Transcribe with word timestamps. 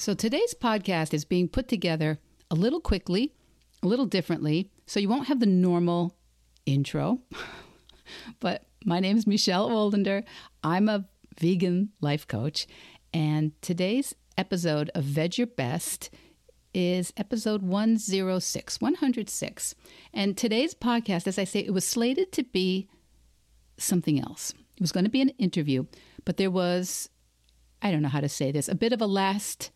So 0.00 0.14
today's 0.14 0.54
podcast 0.54 1.12
is 1.12 1.26
being 1.26 1.46
put 1.46 1.68
together 1.68 2.20
a 2.50 2.54
little 2.54 2.80
quickly, 2.80 3.34
a 3.82 3.86
little 3.86 4.06
differently, 4.06 4.70
so 4.86 4.98
you 4.98 5.10
won't 5.10 5.26
have 5.26 5.40
the 5.40 5.44
normal 5.44 6.16
intro. 6.64 7.20
but 8.40 8.64
my 8.86 8.98
name 8.98 9.18
is 9.18 9.26
Michelle 9.26 9.68
Olender. 9.68 10.24
I'm 10.64 10.88
a 10.88 11.04
vegan 11.38 11.90
life 12.00 12.26
coach, 12.26 12.66
and 13.12 13.52
today's 13.60 14.14
episode 14.38 14.90
of 14.94 15.04
Veg 15.04 15.36
Your 15.36 15.46
Best 15.46 16.08
is 16.72 17.12
episode 17.18 17.60
106, 17.60 18.80
106. 18.80 19.74
And 20.14 20.34
today's 20.34 20.72
podcast, 20.72 21.26
as 21.26 21.38
I 21.38 21.44
say, 21.44 21.60
it 21.60 21.74
was 21.74 21.86
slated 21.86 22.32
to 22.32 22.42
be 22.42 22.88
something 23.76 24.18
else. 24.18 24.54
It 24.76 24.80
was 24.80 24.92
going 24.92 25.04
to 25.04 25.10
be 25.10 25.20
an 25.20 25.34
interview, 25.36 25.84
but 26.24 26.38
there 26.38 26.50
was, 26.50 27.10
I 27.82 27.90
don't 27.90 28.00
know 28.00 28.08
how 28.08 28.22
to 28.22 28.30
say 28.30 28.50
this, 28.50 28.66
a 28.66 28.74
bit 28.74 28.94
of 28.94 29.02
a 29.02 29.06
last 29.06 29.70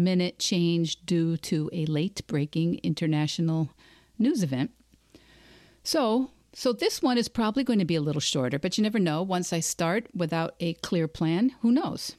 minute 0.00 0.38
change 0.38 1.04
due 1.04 1.36
to 1.36 1.70
a 1.72 1.86
late 1.86 2.26
breaking 2.26 2.80
international 2.82 3.70
news 4.18 4.42
event. 4.42 4.72
So, 5.84 6.30
so 6.52 6.72
this 6.72 7.00
one 7.00 7.18
is 7.18 7.28
probably 7.28 7.62
going 7.62 7.78
to 7.78 7.84
be 7.84 7.96
a 7.96 8.00
little 8.00 8.20
shorter, 8.20 8.58
but 8.58 8.76
you 8.76 8.82
never 8.82 8.98
know. 8.98 9.22
Once 9.22 9.52
I 9.52 9.60
start 9.60 10.08
without 10.14 10.54
a 10.60 10.74
clear 10.74 11.06
plan, 11.06 11.52
who 11.62 11.70
knows? 11.70 12.16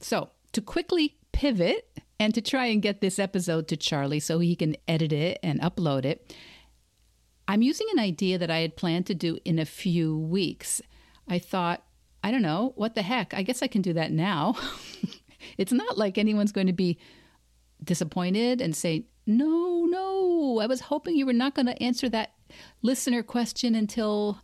So, 0.00 0.30
to 0.52 0.60
quickly 0.60 1.16
pivot 1.32 2.00
and 2.18 2.34
to 2.34 2.40
try 2.40 2.66
and 2.66 2.82
get 2.82 3.00
this 3.00 3.18
episode 3.18 3.68
to 3.68 3.76
Charlie 3.76 4.20
so 4.20 4.38
he 4.38 4.56
can 4.56 4.76
edit 4.86 5.12
it 5.12 5.38
and 5.42 5.60
upload 5.60 6.04
it, 6.04 6.34
I'm 7.46 7.62
using 7.62 7.86
an 7.92 7.98
idea 7.98 8.38
that 8.38 8.50
I 8.50 8.58
had 8.58 8.76
planned 8.76 9.06
to 9.06 9.14
do 9.14 9.38
in 9.44 9.58
a 9.58 9.64
few 9.64 10.18
weeks. 10.18 10.82
I 11.26 11.38
thought, 11.38 11.82
I 12.22 12.30
don't 12.30 12.42
know, 12.42 12.72
what 12.76 12.94
the 12.94 13.02
heck? 13.02 13.34
I 13.34 13.42
guess 13.42 13.62
I 13.62 13.68
can 13.68 13.82
do 13.82 13.92
that 13.94 14.12
now. 14.12 14.56
It's 15.56 15.72
not 15.72 15.96
like 15.98 16.18
anyone's 16.18 16.52
going 16.52 16.66
to 16.66 16.72
be 16.72 16.98
disappointed 17.82 18.60
and 18.60 18.74
say, 18.74 19.04
No, 19.26 19.84
no, 19.86 20.60
I 20.60 20.66
was 20.66 20.82
hoping 20.82 21.16
you 21.16 21.26
were 21.26 21.32
not 21.32 21.54
going 21.54 21.66
to 21.66 21.82
answer 21.82 22.08
that 22.10 22.32
listener 22.82 23.22
question 23.22 23.74
until 23.74 24.40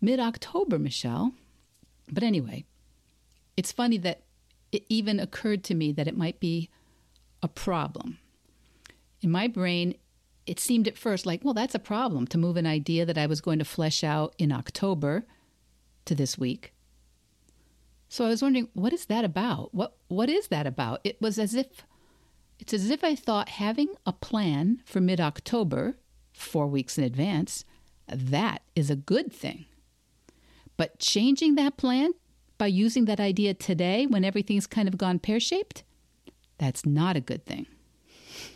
mid 0.00 0.20
October, 0.20 0.78
Michelle. 0.78 1.32
But 2.10 2.22
anyway, 2.22 2.64
it's 3.56 3.72
funny 3.72 3.98
that 3.98 4.22
it 4.72 4.84
even 4.88 5.18
occurred 5.18 5.64
to 5.64 5.74
me 5.74 5.92
that 5.92 6.08
it 6.08 6.16
might 6.16 6.40
be 6.40 6.70
a 7.42 7.48
problem. 7.48 8.18
In 9.20 9.30
my 9.30 9.48
brain, 9.48 9.94
it 10.46 10.60
seemed 10.60 10.88
at 10.88 10.96
first 10.96 11.26
like, 11.26 11.44
well, 11.44 11.54
that's 11.54 11.74
a 11.74 11.80
problem 11.80 12.26
to 12.28 12.38
move 12.38 12.56
an 12.56 12.66
idea 12.66 13.04
that 13.04 13.18
I 13.18 13.26
was 13.26 13.40
going 13.40 13.58
to 13.58 13.64
flesh 13.64 14.02
out 14.02 14.34
in 14.38 14.52
October 14.52 15.26
to 16.06 16.14
this 16.14 16.38
week. 16.38 16.72
So 18.08 18.24
I 18.24 18.28
was 18.28 18.42
wondering, 18.42 18.68
what 18.72 18.92
is 18.92 19.06
that 19.06 19.24
about? 19.24 19.74
What 19.74 19.96
what 20.08 20.30
is 20.30 20.48
that 20.48 20.66
about? 20.66 21.00
It 21.04 21.20
was 21.20 21.38
as 21.38 21.54
if 21.54 21.84
it's 22.58 22.72
as 22.72 22.90
if 22.90 23.04
I 23.04 23.14
thought 23.14 23.50
having 23.50 23.94
a 24.04 24.12
plan 24.12 24.80
for 24.84 25.00
mid-October, 25.00 25.96
4 26.32 26.66
weeks 26.66 26.98
in 26.98 27.04
advance, 27.04 27.64
that 28.08 28.62
is 28.74 28.90
a 28.90 28.96
good 28.96 29.32
thing. 29.32 29.66
But 30.76 30.98
changing 30.98 31.54
that 31.54 31.76
plan 31.76 32.14
by 32.56 32.66
using 32.66 33.04
that 33.04 33.20
idea 33.20 33.54
today 33.54 34.06
when 34.06 34.24
everything's 34.24 34.66
kind 34.66 34.88
of 34.88 34.98
gone 34.98 35.20
pear-shaped, 35.20 35.84
that's 36.56 36.84
not 36.84 37.16
a 37.16 37.20
good 37.20 37.46
thing. 37.46 37.66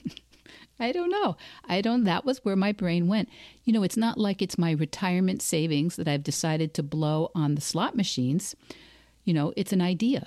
I 0.81 0.91
don't 0.91 1.11
know. 1.11 1.37
I 1.65 1.81
don't 1.81 2.05
that 2.05 2.25
was 2.25 2.45
where 2.45 2.57
my 2.57 2.73
brain 2.73 3.07
went. 3.07 3.29
You 3.65 3.73
know, 3.73 3.85
it's 3.85 3.97
not 3.97 4.19
like 4.19 4.43
it's 4.43 4.59
my 4.59 4.73
retirement 4.73 5.43
savings 5.43 5.95
that 5.97 6.09
I've 6.09 6.25
decided 6.25 6.75
to 6.75 6.83
blow 6.83 7.31
on 7.35 7.55
the 7.55 7.61
slot 7.61 7.95
machines 7.95 8.57
you 9.25 9.33
know, 9.35 9.53
it's 9.57 9.73
an 9.73 9.81
idea. 9.81 10.27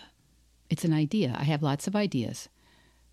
It's 0.70 0.86
an 0.86 0.94
idea. 0.94 1.36
I 1.38 1.44
have 1.44 1.64
lots 1.64 1.88
of 1.88 1.96
ideas. 1.96 2.50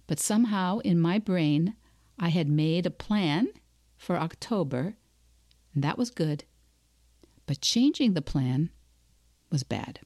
But 0.07 0.21
somehow 0.21 0.79
in 0.79 1.01
my 1.01 1.19
brain, 1.19 1.75
I 2.19 2.29
had 2.29 2.49
made 2.49 2.87
a 2.87 2.91
plan 2.91 3.49
for 3.97 4.17
October, 4.17 4.95
and 5.75 5.83
that 5.83 5.99
was 5.99 6.11
good. 6.11 6.45
But 7.47 7.61
changing 7.61 8.15
the 8.15 8.23
plan 8.23 8.71
was 9.51 9.63
bad. 9.63 10.01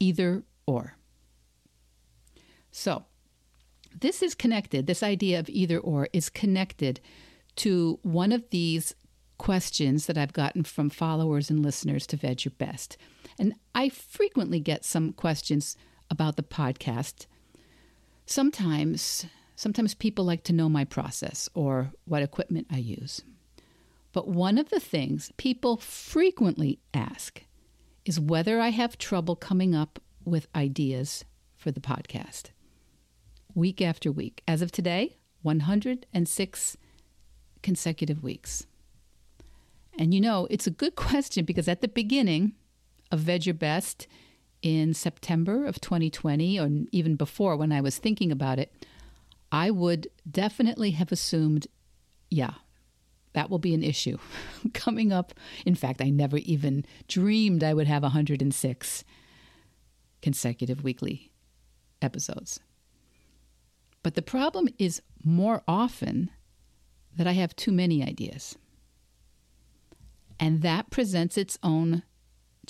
Either 0.00 0.42
or. 0.66 0.96
So, 2.70 3.04
this 4.00 4.22
is 4.22 4.34
connected, 4.34 4.86
this 4.86 5.02
idea 5.02 5.38
of 5.38 5.48
either 5.48 5.78
or 5.78 6.08
is 6.12 6.30
connected 6.30 7.00
to 7.56 7.98
one 8.02 8.32
of 8.32 8.48
these 8.50 8.94
questions 9.38 10.06
that 10.06 10.16
I've 10.16 10.32
gotten 10.32 10.64
from 10.64 10.88
followers 10.88 11.50
and 11.50 11.62
listeners 11.62 12.06
to 12.08 12.16
Veg 12.16 12.44
Your 12.44 12.52
Best. 12.56 12.96
And 13.38 13.54
I 13.74 13.88
frequently 13.88 14.60
get 14.60 14.84
some 14.84 15.12
questions 15.12 15.76
about 16.10 16.36
the 16.36 16.42
podcast. 16.42 17.26
Sometimes, 18.26 19.26
sometimes 19.56 19.94
people 19.94 20.24
like 20.24 20.44
to 20.44 20.52
know 20.52 20.68
my 20.68 20.84
process 20.84 21.48
or 21.54 21.92
what 22.04 22.22
equipment 22.22 22.66
I 22.70 22.78
use. 22.78 23.22
But 24.12 24.28
one 24.28 24.58
of 24.58 24.68
the 24.68 24.80
things 24.80 25.32
people 25.36 25.78
frequently 25.78 26.78
ask 26.92 27.42
is 28.04 28.20
whether 28.20 28.60
I 28.60 28.68
have 28.68 28.98
trouble 28.98 29.36
coming 29.36 29.74
up 29.74 29.98
with 30.24 30.48
ideas 30.54 31.24
for 31.56 31.70
the 31.70 31.80
podcast. 31.80 32.50
Week 33.54 33.80
after 33.80 34.10
week. 34.12 34.42
As 34.46 34.62
of 34.62 34.72
today, 34.72 35.16
106 35.42 36.76
consecutive 37.62 38.22
weeks. 38.22 38.66
And 39.98 40.12
you 40.14 40.20
know, 40.20 40.46
it's 40.50 40.66
a 40.66 40.70
good 40.70 40.94
question 40.96 41.44
because 41.44 41.68
at 41.68 41.80
the 41.80 41.88
beginning, 41.88 42.54
of 43.12 43.20
Veg 43.20 43.46
Your 43.46 43.54
Best 43.54 44.08
in 44.62 44.94
September 44.94 45.66
of 45.66 45.80
2020, 45.80 46.58
or 46.58 46.68
even 46.90 47.14
before 47.14 47.56
when 47.56 47.70
I 47.70 47.80
was 47.80 47.98
thinking 47.98 48.32
about 48.32 48.58
it, 48.58 48.72
I 49.52 49.70
would 49.70 50.08
definitely 50.28 50.92
have 50.92 51.12
assumed, 51.12 51.66
yeah, 52.30 52.54
that 53.34 53.50
will 53.50 53.58
be 53.58 53.74
an 53.74 53.82
issue 53.82 54.18
coming 54.74 55.12
up. 55.12 55.34
In 55.66 55.74
fact, 55.74 56.00
I 56.00 56.10
never 56.10 56.38
even 56.38 56.86
dreamed 57.06 57.62
I 57.62 57.74
would 57.74 57.86
have 57.86 58.02
106 58.02 59.04
consecutive 60.22 60.82
weekly 60.82 61.32
episodes. 62.00 62.60
But 64.02 64.14
the 64.14 64.22
problem 64.22 64.68
is 64.78 65.02
more 65.22 65.62
often 65.68 66.30
that 67.16 67.26
I 67.26 67.32
have 67.32 67.54
too 67.54 67.72
many 67.72 68.02
ideas. 68.02 68.56
And 70.40 70.62
that 70.62 70.90
presents 70.90 71.36
its 71.36 71.58
own 71.62 72.02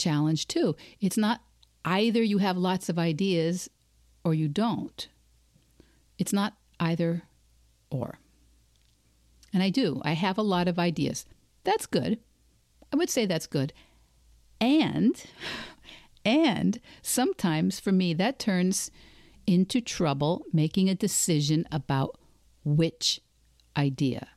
challenge 0.03 0.49
too. 0.49 0.77
It's 1.01 1.17
not 1.17 1.41
either 1.85 2.23
you 2.23 2.39
have 2.39 2.57
lots 2.57 2.89
of 2.89 2.99
ideas 2.99 3.71
or 4.25 4.35
you 4.35 4.49
don't. 4.49 5.09
It's 6.19 6.33
not 6.33 6.55
either 6.79 7.23
or. 7.91 8.19
And 9.53 9.63
I 9.63 9.71
do. 9.71 10.01
I 10.05 10.13
have 10.13 10.39
a 10.39 10.43
lot 10.43 10.69
of 10.69 10.79
ideas. 10.79 11.27
That's 11.65 11.87
good. 11.87 12.19
I 12.93 12.97
would 12.97 13.11
say 13.11 13.27
that's 13.27 13.47
good. 13.47 13.73
And 14.61 15.23
and 16.25 16.81
sometimes 17.03 17.81
for 17.81 17.93
me 17.93 18.15
that 18.15 18.39
turns 18.39 18.91
into 19.47 19.81
trouble 19.81 20.45
making 20.53 20.89
a 20.89 20.95
decision 20.95 21.67
about 21.73 22.17
which 22.65 23.21
idea 23.77 24.29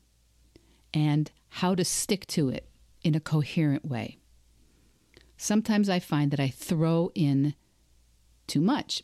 and 0.94 1.32
how 1.50 1.76
to 1.76 1.86
stick 1.86 2.26
to 2.26 2.50
it 2.50 2.68
in 3.04 3.14
a 3.14 3.20
coherent 3.20 3.86
way 3.86 4.18
sometimes 5.38 5.90
I 5.90 6.00
find 6.00 6.32
that 6.32 6.40
I 6.40 6.50
throw 6.50 7.12
in 7.16 7.56
too 8.48 8.62
much. 8.62 9.04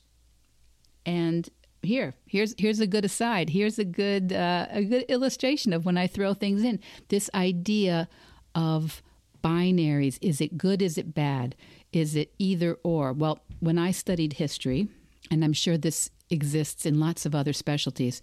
And 1.05 1.49
here, 1.81 2.13
here's 2.25 2.53
here's 2.57 2.79
a 2.79 2.87
good 2.87 3.05
aside. 3.05 3.49
Here's 3.49 3.79
a 3.79 3.85
good 3.85 4.31
uh, 4.31 4.67
a 4.69 4.83
good 4.83 5.03
illustration 5.03 5.73
of 5.73 5.85
when 5.85 5.97
I 5.97 6.07
throw 6.07 6.33
things 6.33 6.63
in. 6.63 6.79
This 7.09 7.29
idea 7.33 8.07
of 8.53 9.01
binaries: 9.43 10.19
is 10.21 10.41
it 10.41 10.57
good? 10.57 10.81
Is 10.81 10.97
it 10.97 11.13
bad? 11.13 11.55
Is 11.91 12.15
it 12.15 12.33
either 12.37 12.77
or? 12.83 13.13
Well, 13.13 13.43
when 13.59 13.77
I 13.77 13.91
studied 13.91 14.33
history, 14.33 14.87
and 15.31 15.43
I'm 15.43 15.53
sure 15.53 15.77
this 15.77 16.11
exists 16.29 16.85
in 16.85 16.99
lots 16.99 17.25
of 17.25 17.35
other 17.35 17.53
specialties, 17.53 18.21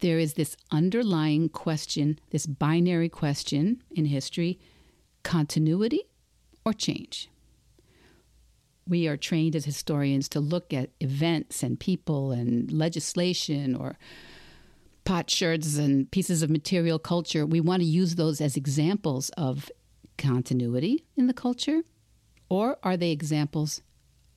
there 0.00 0.18
is 0.18 0.34
this 0.34 0.56
underlying 0.70 1.48
question, 1.48 2.18
this 2.30 2.46
binary 2.46 3.08
question 3.08 3.82
in 3.90 4.04
history: 4.04 4.58
continuity 5.22 6.02
or 6.64 6.74
change 6.74 7.30
we 8.88 9.06
are 9.06 9.16
trained 9.16 9.54
as 9.54 9.64
historians 9.64 10.28
to 10.30 10.40
look 10.40 10.72
at 10.72 10.90
events 11.00 11.62
and 11.62 11.78
people 11.78 12.32
and 12.32 12.72
legislation 12.72 13.74
or 13.74 13.98
potsherds 15.04 15.78
and 15.78 16.10
pieces 16.10 16.42
of 16.42 16.50
material 16.50 16.98
culture. 16.98 17.44
We 17.46 17.60
want 17.60 17.80
to 17.80 17.88
use 17.88 18.14
those 18.14 18.40
as 18.40 18.56
examples 18.56 19.30
of 19.30 19.70
continuity 20.16 21.04
in 21.16 21.26
the 21.26 21.34
culture, 21.34 21.82
or 22.48 22.78
are 22.82 22.96
they 22.96 23.10
examples 23.10 23.82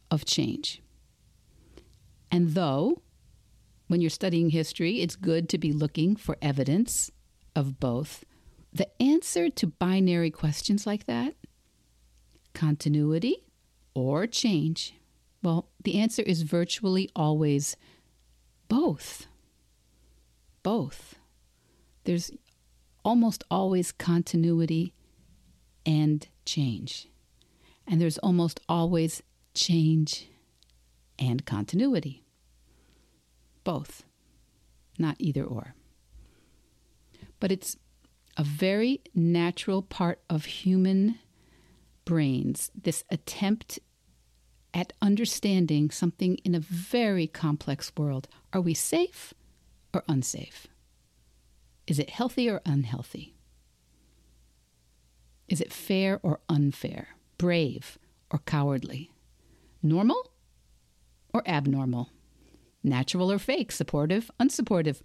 of 0.10 0.26
change? 0.26 0.82
And 2.30 2.50
though, 2.50 3.02
when 3.88 4.02
you're 4.02 4.10
studying 4.10 4.52
history, 4.52 5.02
it's 5.02 5.16
good 5.16 5.50
to 5.50 5.58
be 5.58 5.74
looking 5.74 6.16
for 6.16 6.38
evidence 6.42 7.12
of 7.56 7.80
both, 7.80 8.24
the 8.72 8.88
answer 9.02 9.50
to 9.50 9.68
binary 9.68 10.32
questions 10.32 10.88
like 10.88 11.06
that, 11.06 11.36
continuity 12.54 13.44
or 13.94 14.28
change? 14.28 14.94
Well, 15.44 15.70
the 15.84 16.00
answer 16.00 16.22
is 16.22 16.44
virtually 16.44 17.10
always 17.16 17.76
both. 18.68 19.28
Both. 20.64 21.16
There's 22.04 22.32
almost 23.04 23.44
always 23.50 23.92
continuity 23.92 24.94
and 25.86 26.28
change. 26.46 27.08
And 27.88 28.00
there's 28.00 28.18
almost 28.20 28.60
always 28.70 29.24
change 29.54 30.30
and 31.18 31.46
continuity. 31.46 32.24
Both, 33.64 34.04
not 34.98 35.16
either 35.20 35.44
or. 35.44 35.76
But 37.40 37.52
it's 37.52 37.76
a 38.38 38.44
very 38.44 39.02
natural 39.14 39.82
part 39.82 40.22
of 40.30 40.46
human 40.46 41.20
brains, 42.06 42.72
this 42.80 43.04
attempt 43.10 43.80
at 44.74 44.94
understanding 45.02 45.90
something 45.90 46.36
in 46.38 46.56
a 46.56 46.60
very 46.60 47.28
complex 47.28 47.92
world. 47.98 48.28
Are 48.54 48.62
we 48.62 48.74
safe 48.74 49.34
or 49.94 50.04
unsafe? 50.08 50.68
Is 51.88 52.00
it 52.00 52.10
healthy 52.10 52.50
or 52.50 52.62
unhealthy? 52.66 53.36
Is 55.50 55.60
it 55.60 55.74
fair 55.74 56.20
or 56.24 56.40
unfair? 56.48 57.10
Brave 57.38 57.98
or 58.30 58.40
cowardly? 58.40 59.12
Normal 59.84 60.32
or 61.34 61.44
abnormal? 61.46 62.10
Natural 62.84 63.32
or 63.32 63.40
fake? 63.40 63.72
Supportive, 63.72 64.32
unsupportive? 64.40 65.02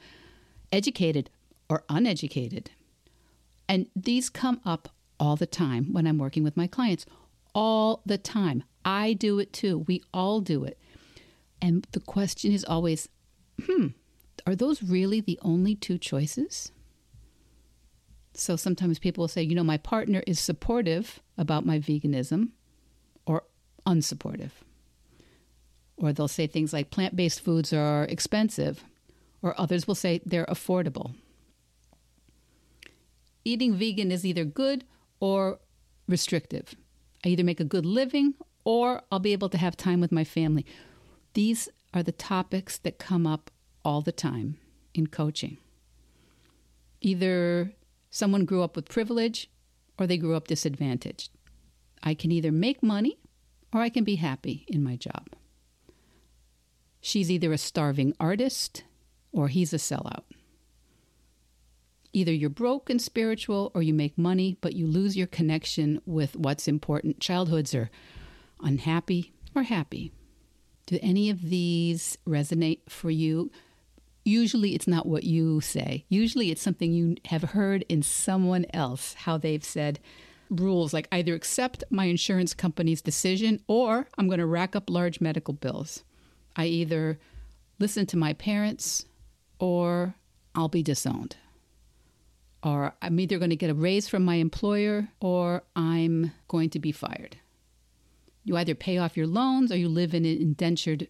Educated 0.70 1.30
or 1.68 1.82
uneducated? 1.88 2.70
And 3.68 3.88
these 3.96 4.30
come 4.30 4.60
up 4.64 4.90
all 5.18 5.36
the 5.36 5.46
time 5.46 5.92
when 5.92 6.06
I'm 6.06 6.18
working 6.18 6.42
with 6.42 6.56
my 6.56 6.66
clients. 6.66 7.06
All 7.54 8.02
the 8.04 8.18
time. 8.18 8.64
I 8.84 9.14
do 9.14 9.38
it 9.38 9.52
too. 9.52 9.78
We 9.86 10.02
all 10.12 10.40
do 10.40 10.64
it. 10.64 10.78
And 11.60 11.86
the 11.92 12.00
question 12.00 12.52
is 12.52 12.64
always 12.64 13.08
hmm, 13.64 13.88
are 14.46 14.54
those 14.54 14.82
really 14.82 15.20
the 15.20 15.38
only 15.42 15.74
two 15.74 15.98
choices? 15.98 16.70
So 18.34 18.54
sometimes 18.56 18.98
people 18.98 19.22
will 19.22 19.28
say, 19.28 19.42
you 19.42 19.54
know, 19.54 19.64
my 19.64 19.78
partner 19.78 20.22
is 20.26 20.38
supportive 20.38 21.20
about 21.38 21.64
my 21.64 21.78
veganism 21.78 22.50
or 23.26 23.44
unsupportive. 23.86 24.50
Or 25.96 26.12
they'll 26.12 26.28
say 26.28 26.46
things 26.46 26.72
like 26.72 26.90
plant 26.90 27.16
based 27.16 27.40
foods 27.40 27.72
are 27.72 28.04
expensive, 28.04 28.84
or 29.40 29.58
others 29.58 29.86
will 29.86 29.94
say 29.94 30.20
they're 30.26 30.46
affordable. 30.46 31.14
Eating 33.44 33.74
vegan 33.74 34.12
is 34.12 34.26
either 34.26 34.44
good 34.44 34.84
or 35.20 35.58
restrictive. 36.08 36.74
I 37.24 37.30
either 37.30 37.44
make 37.44 37.60
a 37.60 37.64
good 37.64 37.86
living 37.86 38.34
or 38.64 39.02
I'll 39.10 39.18
be 39.18 39.32
able 39.32 39.48
to 39.50 39.58
have 39.58 39.76
time 39.76 40.00
with 40.00 40.12
my 40.12 40.24
family. 40.24 40.66
These 41.34 41.68
are 41.94 42.02
the 42.02 42.12
topics 42.12 42.78
that 42.78 42.98
come 42.98 43.26
up 43.26 43.50
all 43.84 44.00
the 44.00 44.12
time 44.12 44.58
in 44.94 45.06
coaching. 45.06 45.58
Either 47.00 47.72
someone 48.10 48.44
grew 48.44 48.62
up 48.62 48.76
with 48.76 48.88
privilege 48.88 49.50
or 49.98 50.06
they 50.06 50.16
grew 50.16 50.34
up 50.34 50.48
disadvantaged. 50.48 51.30
I 52.02 52.14
can 52.14 52.32
either 52.32 52.52
make 52.52 52.82
money 52.82 53.18
or 53.72 53.80
I 53.80 53.88
can 53.88 54.04
be 54.04 54.16
happy 54.16 54.64
in 54.68 54.82
my 54.82 54.96
job. 54.96 55.28
She's 57.00 57.30
either 57.30 57.52
a 57.52 57.58
starving 57.58 58.14
artist 58.18 58.84
or 59.32 59.48
he's 59.48 59.72
a 59.72 59.76
sellout. 59.76 60.24
Either 62.16 62.32
you're 62.32 62.48
broke 62.48 62.88
and 62.88 63.02
spiritual 63.02 63.70
or 63.74 63.82
you 63.82 63.92
make 63.92 64.16
money, 64.16 64.56
but 64.62 64.72
you 64.72 64.86
lose 64.86 65.18
your 65.18 65.26
connection 65.26 66.00
with 66.06 66.34
what's 66.34 66.66
important. 66.66 67.20
Childhoods 67.20 67.74
are 67.74 67.90
unhappy 68.62 69.34
or 69.54 69.64
happy. 69.64 70.10
Do 70.86 70.98
any 71.02 71.28
of 71.28 71.42
these 71.50 72.16
resonate 72.26 72.80
for 72.88 73.10
you? 73.10 73.50
Usually 74.24 74.74
it's 74.74 74.86
not 74.86 75.04
what 75.04 75.24
you 75.24 75.60
say. 75.60 76.06
Usually 76.08 76.50
it's 76.50 76.62
something 76.62 76.90
you 76.90 77.16
have 77.26 77.50
heard 77.50 77.84
in 77.86 78.00
someone 78.00 78.64
else, 78.72 79.12
how 79.12 79.36
they've 79.36 79.62
said 79.62 80.00
rules 80.48 80.94
like 80.94 81.08
either 81.12 81.34
accept 81.34 81.84
my 81.90 82.06
insurance 82.06 82.54
company's 82.54 83.02
decision 83.02 83.60
or 83.68 84.06
I'm 84.16 84.26
going 84.26 84.38
to 84.38 84.46
rack 84.46 84.74
up 84.74 84.88
large 84.88 85.20
medical 85.20 85.52
bills. 85.52 86.02
I 86.56 86.64
either 86.64 87.18
listen 87.78 88.06
to 88.06 88.16
my 88.16 88.32
parents 88.32 89.04
or 89.58 90.14
I'll 90.54 90.68
be 90.68 90.82
disowned 90.82 91.36
or 92.66 92.92
I'm 93.00 93.20
either 93.20 93.38
going 93.38 93.50
to 93.50 93.56
get 93.56 93.70
a 93.70 93.74
raise 93.74 94.08
from 94.08 94.24
my 94.24 94.34
employer 94.34 95.06
or 95.20 95.62
I'm 95.76 96.32
going 96.48 96.68
to 96.70 96.80
be 96.80 96.90
fired. 96.90 97.36
You 98.42 98.56
either 98.56 98.74
pay 98.74 98.98
off 98.98 99.16
your 99.16 99.28
loans 99.28 99.70
or 99.70 99.76
you 99.76 99.88
live 99.88 100.14
in 100.14 100.24
indentured 100.24 101.06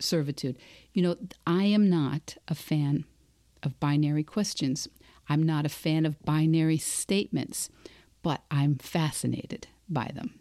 servitude. 0.00 0.58
You 0.92 1.02
know, 1.02 1.16
I 1.46 1.62
am 1.62 1.88
not 1.88 2.36
a 2.48 2.56
fan 2.56 3.04
of 3.62 3.78
binary 3.78 4.24
questions. 4.24 4.88
I'm 5.28 5.44
not 5.44 5.64
a 5.64 5.68
fan 5.68 6.06
of 6.06 6.20
binary 6.24 6.78
statements, 6.78 7.70
but 8.24 8.42
I'm 8.50 8.74
fascinated 8.74 9.68
by 9.88 10.10
them. 10.12 10.40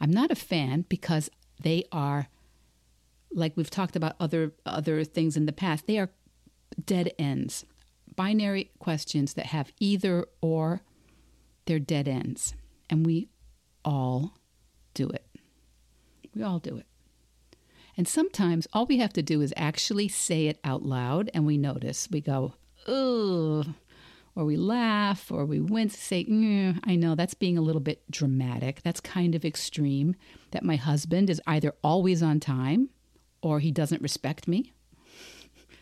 I'm 0.00 0.10
not 0.10 0.32
a 0.32 0.36
fan 0.36 0.84
because 0.88 1.30
they 1.62 1.84
are 1.92 2.26
like 3.32 3.56
we've 3.56 3.70
talked 3.70 3.94
about 3.94 4.16
other 4.18 4.52
other 4.64 5.04
things 5.04 5.36
in 5.36 5.46
the 5.46 5.52
past, 5.52 5.86
they 5.86 5.98
are 5.98 6.10
dead 6.84 7.12
ends 7.20 7.64
binary 8.16 8.70
questions 8.78 9.34
that 9.34 9.46
have 9.46 9.72
either 9.78 10.26
or, 10.40 10.82
they're 11.66 11.78
dead 11.78 12.08
ends. 12.08 12.54
And 12.88 13.04
we 13.04 13.28
all 13.84 14.34
do 14.94 15.08
it. 15.08 15.26
We 16.34 16.42
all 16.42 16.58
do 16.58 16.76
it. 16.76 16.86
And 17.96 18.06
sometimes 18.06 18.66
all 18.72 18.86
we 18.86 18.98
have 18.98 19.12
to 19.14 19.22
do 19.22 19.40
is 19.40 19.54
actually 19.56 20.08
say 20.08 20.48
it 20.48 20.58
out 20.62 20.82
loud 20.82 21.30
and 21.32 21.46
we 21.46 21.56
notice. 21.56 22.08
We 22.10 22.20
go, 22.20 22.54
ugh, 22.86 23.68
or 24.34 24.44
we 24.44 24.56
laugh 24.56 25.32
or 25.32 25.46
we 25.46 25.60
wince, 25.60 25.98
say, 25.98 26.24
mm, 26.24 26.78
I 26.84 26.94
know 26.94 27.14
that's 27.14 27.34
being 27.34 27.56
a 27.56 27.62
little 27.62 27.80
bit 27.80 28.08
dramatic. 28.10 28.82
That's 28.82 29.00
kind 29.00 29.34
of 29.34 29.44
extreme. 29.46 30.14
That 30.50 30.62
my 30.62 30.76
husband 30.76 31.30
is 31.30 31.40
either 31.46 31.74
always 31.82 32.22
on 32.22 32.38
time 32.38 32.90
or 33.40 33.60
he 33.60 33.70
doesn't 33.72 34.02
respect 34.02 34.46
me. 34.46 34.72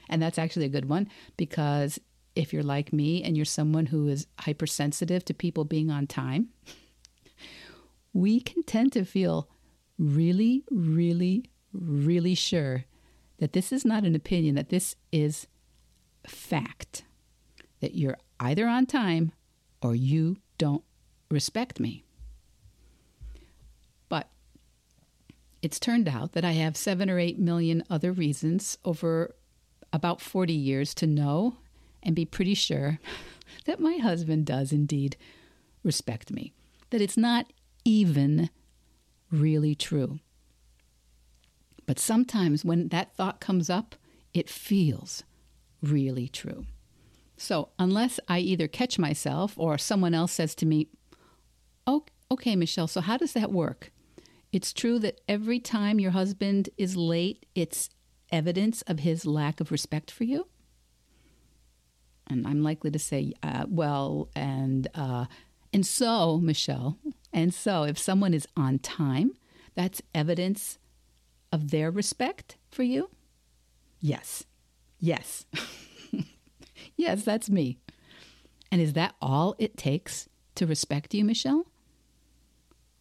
And 0.06 0.20
that's 0.20 0.38
actually 0.38 0.66
a 0.66 0.68
good 0.68 0.86
one 0.86 1.08
because 1.38 1.98
if 2.34 2.52
you're 2.52 2.62
like 2.62 2.92
me 2.92 3.22
and 3.22 3.36
you're 3.36 3.44
someone 3.44 3.86
who 3.86 4.08
is 4.08 4.26
hypersensitive 4.40 5.24
to 5.24 5.34
people 5.34 5.64
being 5.64 5.90
on 5.90 6.06
time, 6.06 6.48
we 8.12 8.40
can 8.40 8.62
tend 8.62 8.92
to 8.92 9.04
feel 9.04 9.48
really, 9.98 10.64
really, 10.70 11.44
really 11.72 12.34
sure 12.34 12.84
that 13.38 13.52
this 13.52 13.72
is 13.72 13.84
not 13.84 14.04
an 14.04 14.14
opinion, 14.14 14.54
that 14.54 14.68
this 14.68 14.96
is 15.12 15.46
fact, 16.26 17.04
that 17.80 17.94
you're 17.94 18.16
either 18.40 18.66
on 18.66 18.86
time 18.86 19.32
or 19.82 19.94
you 19.94 20.36
don't 20.58 20.84
respect 21.30 21.78
me. 21.80 22.04
But 24.08 24.28
it's 25.62 25.80
turned 25.80 26.08
out 26.08 26.32
that 26.32 26.44
I 26.44 26.52
have 26.52 26.76
seven 26.76 27.10
or 27.10 27.18
eight 27.18 27.38
million 27.38 27.84
other 27.90 28.12
reasons 28.12 28.78
over 28.84 29.34
about 29.92 30.20
40 30.20 30.52
years 30.52 30.94
to 30.94 31.06
know 31.06 31.56
and 32.04 32.14
be 32.14 32.24
pretty 32.24 32.54
sure 32.54 32.98
that 33.66 33.80
my 33.80 33.96
husband 33.96 34.46
does 34.46 34.72
indeed 34.72 35.16
respect 35.82 36.30
me, 36.30 36.52
that 36.90 37.00
it's 37.00 37.16
not 37.16 37.52
even 37.84 38.50
really 39.30 39.74
true. 39.74 40.18
But 41.86 41.98
sometimes 41.98 42.64
when 42.64 42.88
that 42.88 43.14
thought 43.14 43.40
comes 43.40 43.68
up, 43.68 43.94
it 44.32 44.48
feels 44.48 45.22
really 45.82 46.28
true. 46.28 46.66
So, 47.36 47.70
unless 47.78 48.20
I 48.28 48.38
either 48.38 48.68
catch 48.68 48.98
myself 48.98 49.54
or 49.56 49.76
someone 49.76 50.14
else 50.14 50.32
says 50.32 50.54
to 50.56 50.66
me, 50.66 50.88
oh, 51.86 52.04
okay, 52.30 52.56
Michelle, 52.56 52.86
so 52.86 53.00
how 53.00 53.16
does 53.16 53.32
that 53.32 53.52
work? 53.52 53.90
It's 54.52 54.72
true 54.72 54.98
that 55.00 55.20
every 55.28 55.58
time 55.58 55.98
your 55.98 56.12
husband 56.12 56.70
is 56.78 56.96
late, 56.96 57.44
it's 57.54 57.90
evidence 58.30 58.82
of 58.82 59.00
his 59.00 59.26
lack 59.26 59.60
of 59.60 59.72
respect 59.72 60.10
for 60.10 60.24
you? 60.24 60.46
And 62.26 62.46
I'm 62.46 62.62
likely 62.62 62.90
to 62.90 62.98
say, 62.98 63.32
uh, 63.42 63.66
well, 63.68 64.28
and 64.34 64.88
uh, 64.94 65.26
and 65.72 65.86
so, 65.86 66.38
Michelle, 66.38 66.98
and 67.32 67.52
so, 67.52 67.82
if 67.82 67.98
someone 67.98 68.32
is 68.32 68.46
on 68.56 68.78
time, 68.78 69.32
that's 69.74 70.00
evidence 70.14 70.78
of 71.52 71.70
their 71.70 71.90
respect 71.90 72.56
for 72.70 72.82
you. 72.82 73.10
Yes, 74.00 74.44
yes, 75.00 75.46
yes, 76.96 77.24
that's 77.24 77.50
me. 77.50 77.78
And 78.70 78.80
is 78.80 78.94
that 78.94 79.14
all 79.20 79.54
it 79.58 79.76
takes 79.76 80.28
to 80.54 80.66
respect 80.66 81.14
you, 81.14 81.24
Michelle? 81.24 81.66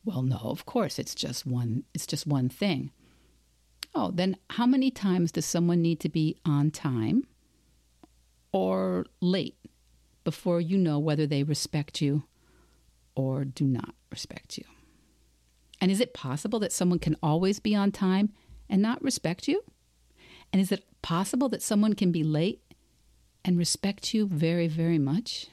Well, 0.06 0.22
no, 0.22 0.38
of 0.38 0.66
course, 0.66 1.00
it's 1.00 1.16
just 1.16 1.46
one. 1.46 1.84
It's 1.94 2.06
just 2.08 2.28
one 2.28 2.50
thing. 2.50 2.92
Oh, 3.96 4.12
then 4.12 4.38
how 4.52 4.66
many 4.66 4.92
times 4.92 5.32
does 5.32 5.46
someone 5.46 5.82
need 5.82 6.00
to 6.02 6.10
be 6.10 6.36
on 6.46 6.72
time 6.72 7.26
or 8.54 9.06
late 9.20 9.58
before 10.24 10.62
you 10.62 10.78
know 10.78 11.00
whether 11.00 11.28
they 11.28 11.44
respect 11.44 12.02
you 12.02 12.24
or 13.16 13.44
do 13.44 13.66
not 13.66 13.94
respect 14.10 14.58
you. 14.58 14.64
And 15.82 15.92
is 15.92 16.00
it 16.00 16.14
possible 16.14 16.60
that 16.60 16.72
someone 16.72 17.00
can 17.00 17.18
always 17.22 17.60
be 17.60 17.76
on 17.76 17.92
time 17.92 18.32
and 18.70 18.82
not 18.82 19.04
respect 19.04 19.50
you? 19.50 19.64
And 20.54 20.62
is 20.62 20.72
it 20.72 20.86
possible 21.02 21.50
that 21.50 21.62
someone 21.62 21.94
can 21.94 22.12
be 22.12 22.24
late 22.24 22.62
and 23.44 23.58
respect 23.58 24.14
you 24.14 24.28
very, 24.28 24.68
very 24.68 25.00
much? 25.00 25.48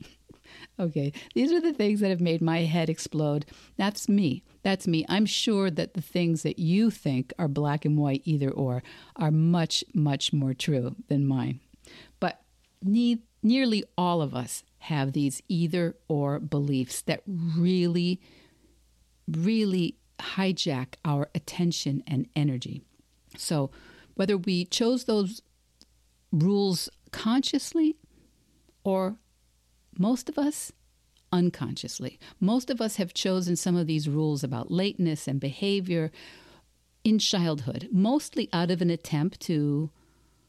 okay, 0.80 1.12
these 1.34 1.52
are 1.52 1.60
the 1.60 1.74
things 1.74 2.00
that 2.00 2.08
have 2.08 2.20
made 2.20 2.40
my 2.40 2.60
head 2.60 2.88
explode. 2.88 3.44
That's 3.76 4.08
me. 4.08 4.42
That's 4.62 4.86
me. 4.86 5.04
I'm 5.08 5.26
sure 5.26 5.70
that 5.70 5.94
the 5.94 6.00
things 6.00 6.42
that 6.44 6.58
you 6.58 6.90
think 6.90 7.32
are 7.38 7.48
black 7.48 7.84
and 7.84 7.98
white, 7.98 8.22
either 8.24 8.50
or, 8.50 8.82
are 9.16 9.30
much, 9.30 9.84
much 9.92 10.32
more 10.32 10.54
true 10.54 10.96
than 11.08 11.26
mine. 11.26 11.60
But 12.20 12.42
ne- 12.82 13.22
nearly 13.42 13.84
all 13.96 14.22
of 14.22 14.34
us 14.34 14.62
have 14.80 15.12
these 15.12 15.42
either 15.48 15.96
or 16.08 16.38
beliefs 16.38 17.02
that 17.02 17.22
really, 17.26 18.20
really 19.26 19.96
hijack 20.18 20.94
our 21.04 21.28
attention 21.34 22.02
and 22.06 22.28
energy. 22.34 22.82
So, 23.36 23.70
whether 24.14 24.36
we 24.36 24.64
chose 24.64 25.04
those 25.04 25.42
rules 26.32 26.88
consciously 27.12 27.96
or 28.84 29.16
most 29.96 30.28
of 30.28 30.38
us 30.38 30.72
unconsciously. 31.32 32.18
Most 32.40 32.70
of 32.70 32.80
us 32.80 32.96
have 32.96 33.14
chosen 33.14 33.56
some 33.56 33.76
of 33.76 33.86
these 33.86 34.08
rules 34.08 34.42
about 34.42 34.70
lateness 34.70 35.28
and 35.28 35.40
behavior 35.40 36.10
in 37.04 37.18
childhood, 37.18 37.88
mostly 37.92 38.48
out 38.52 38.70
of 38.70 38.82
an 38.82 38.90
attempt 38.90 39.40
to 39.40 39.90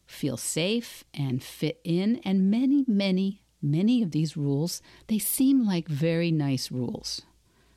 feel 0.10 0.38
safe 0.38 1.04
and 1.14 1.44
fit 1.44 1.80
in. 1.84 2.20
And 2.26 2.50
many, 2.50 2.84
many, 2.88 3.42
many 3.62 4.02
of 4.02 4.12
these 4.12 4.36
rules, 4.36 4.82
they 5.08 5.20
seem 5.20 5.66
like 5.66 5.88
very 5.88 6.32
nice 6.32 6.72
rules. 6.72 7.22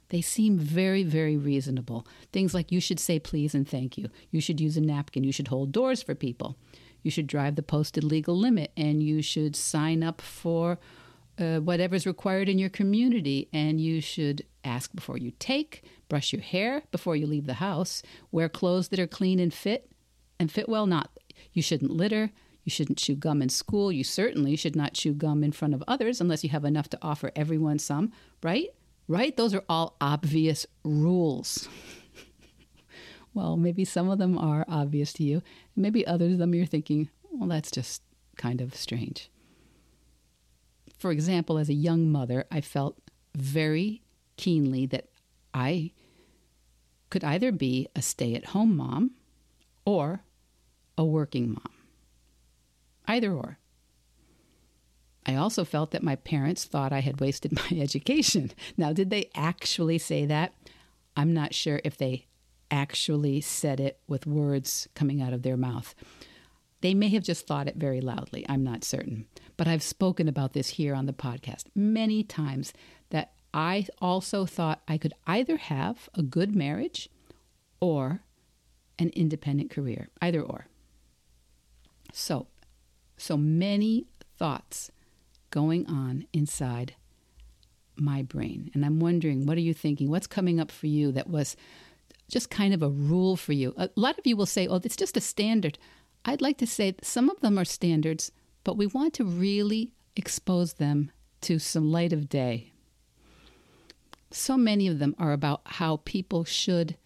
They 0.09 0.21
seem 0.21 0.59
very, 0.59 1.03
very 1.03 1.37
reasonable. 1.37 2.07
Things 2.33 2.55
like 2.55 2.73
you 2.73 2.81
should 2.81 3.01
say 3.01 3.19
please 3.19 3.55
and 3.55 3.69
thank 3.69 3.97
you. 3.97 4.09
You 4.31 4.41
should 4.41 4.61
use 4.61 4.77
a 4.77 4.81
napkin. 4.81 5.25
You 5.25 5.33
should 5.33 5.49
hold 5.49 5.73
doors 5.73 6.03
for 6.03 6.15
people. 6.15 6.57
You 7.03 7.11
should 7.11 7.27
drive 7.27 7.57
the 7.57 7.62
posted 7.62 8.05
legal 8.05 8.37
limit. 8.37 8.73
And 8.77 9.03
you 9.03 9.23
should 9.23 9.55
sign 9.57 10.03
up 10.03 10.21
for 10.21 10.79
uh, 11.39 11.59
whatever's 11.59 12.07
required 12.07 12.49
in 12.49 12.59
your 12.59 12.71
community. 12.71 13.49
And 13.53 13.81
you 13.81 14.01
should 14.01 14.45
ask 14.65 14.95
before 14.95 15.19
you 15.19 15.33
take, 15.39 15.83
brush 16.09 16.33
your 16.33 16.43
hair 16.43 16.83
before 16.91 17.17
you 17.17 17.27
leave 17.27 17.47
the 17.47 17.55
house, 17.55 18.03
wear 18.31 18.49
clothes 18.49 18.89
that 18.89 19.01
are 19.01 19.07
clean 19.07 19.39
and 19.39 19.53
fit 19.53 19.91
and 20.39 20.51
fit 20.51 20.69
well. 20.69 20.87
Not 20.87 21.11
you 21.52 21.62
shouldn't 21.62 21.90
litter. 21.90 22.30
You 22.64 22.71
shouldn't 22.71 22.99
chew 22.99 23.14
gum 23.14 23.42
in 23.42 23.49
school. 23.49 23.90
You 23.90 24.04
certainly 24.04 24.56
should 24.56 24.76
not 24.76 24.94
chew 24.94 25.12
gum 25.12 25.42
in 25.42 25.52
front 25.52 25.75
of 25.75 25.82
others 25.88 26.21
unless 26.21 26.44
you 26.44 26.50
have 26.50 26.64
enough 26.64 26.88
to 26.90 26.99
offer 27.02 27.32
everyone 27.35 27.78
some, 27.78 28.12
right? 28.42 28.68
Right? 29.09 29.37
Those 29.37 29.54
are 29.54 29.64
all 29.68 29.97
obvious 30.00 30.66
rules. 30.85 31.68
well, 33.35 33.56
maybe 33.56 33.85
some 33.85 34.09
of 34.09 34.18
them 34.18 34.38
are 34.38 34.64
obvious 34.68 35.12
to 35.14 35.25
you. 35.25 35.42
Maybe 35.75 36.06
others 36.06 36.35
of 36.35 36.38
them 36.38 36.54
you're 36.54 36.66
thinking, 36.66 37.09
well, 37.32 37.49
that's 37.49 37.71
just 37.71 38.02
kind 38.37 38.61
of 38.61 38.76
strange. 38.76 39.28
For 40.99 41.11
example, 41.11 41.59
as 41.59 41.68
a 41.68 41.75
young 41.75 42.12
mother, 42.12 42.44
I 42.50 42.61
felt 42.61 42.97
very 43.35 44.02
keenly 44.37 44.87
that 44.87 45.09
I 45.52 45.90
could 47.11 47.25
either 47.25 47.50
be 47.50 47.88
a 47.97 48.02
stay 48.02 48.35
at 48.35 48.47
home 48.47 48.76
mom 48.76 49.11
or 49.85 50.23
a 50.96 51.04
working 51.04 51.52
mom. 51.52 51.72
Either 53.06 53.32
or. 53.32 53.58
I 55.25 55.37
also 55.37 55.64
felt 55.64 55.92
that 55.92 56.02
my 56.02 56.16
parents 56.16 56.64
thought 56.64 56.92
I 56.92 57.00
had 57.00 57.20
wasted 57.20 57.52
my 57.70 57.78
education. 57.78 58.52
Now, 58.76 58.92
did 58.92 59.11
they 59.11 59.30
actually 59.34 59.99
say 59.99 60.26
that? 60.26 60.52
I'm 61.16 61.32
not 61.32 61.54
sure 61.54 61.80
if 61.84 61.96
they 61.96 62.26
actually 62.70 63.40
said 63.40 63.80
it 63.80 63.99
with 64.08 64.26
words 64.26 64.88
coming 64.94 65.20
out 65.20 65.32
of 65.32 65.42
their 65.42 65.56
mouth. 65.56 65.94
They 66.80 66.94
may 66.94 67.08
have 67.11 67.22
just 67.22 67.46
thought 67.46 67.68
it 67.68 67.76
very 67.76 68.00
loudly. 68.00 68.44
I'm 68.49 68.64
not 68.64 68.82
certain. 68.82 69.26
But 69.56 69.68
I've 69.68 69.82
spoken 69.82 70.26
about 70.26 70.54
this 70.54 70.70
here 70.70 70.94
on 70.94 71.06
the 71.06 71.12
podcast 71.12 71.64
many 71.75 72.25
times 72.25 72.72
that 73.11 73.32
I 73.54 73.87
also 74.00 74.46
thought 74.46 74.82
I 74.88 74.96
could 74.96 75.12
either 75.26 75.58
have 75.58 76.08
a 76.14 76.22
good 76.22 76.56
marriage 76.56 77.08
or 77.78 78.22
an 78.99 79.11
independent 79.11 79.70
career, 79.70 80.08
either 80.20 80.40
or. 80.40 80.66
So, 82.12 82.47
so 83.16 83.37
many 83.37 84.07
thoughts 84.38 84.90
going 85.50 85.87
on 85.87 86.26
inside 86.33 86.95
my 87.97 88.23
brain. 88.23 88.71
And 88.75 88.85
I'm 88.85 89.00
wondering, 89.00 89.47
what 89.47 89.57
are 89.57 89.62
you 89.62 89.75
thinking? 89.75 90.11
What's 90.11 90.26
coming 90.26 90.61
up 90.61 90.71
for 90.71 90.87
you 90.87 91.12
that 91.12 91.28
was 91.28 91.57
just 92.31 92.50
kind 92.50 92.73
of 92.73 92.83
a 92.83 92.88
rule 92.88 93.37
for 93.37 93.52
you? 93.52 93.75
A 93.76 93.90
lot 93.97 94.19
of 94.19 94.26
you 94.26 94.37
will 94.37 94.47
say, 94.47 94.66
oh, 94.66 94.81
it's 94.83 94.97
just 94.97 95.16
a 95.16 95.21
standard. 95.21 95.78
I'd 96.25 96.42
like 96.42 96.59
to 96.59 96.66
say 96.66 96.95
some 97.02 97.28
of 97.31 97.40
them 97.40 97.59
are 97.59 97.64
standards, 97.64 98.33
but 98.64 98.76
we 98.76 98.87
want 98.87 99.14
to 99.14 99.25
really 99.25 99.92
expose 100.16 100.75
them 100.75 101.11
to 101.42 101.59
some 101.59 101.90
light 101.90 102.12
of 102.12 102.28
day. 102.28 102.73
So 104.31 104.57
many 104.57 104.87
of 104.88 104.99
them 104.99 105.14
are 105.19 105.33
about 105.33 105.62
how 105.64 106.00
people 106.04 106.45
should 106.45 106.97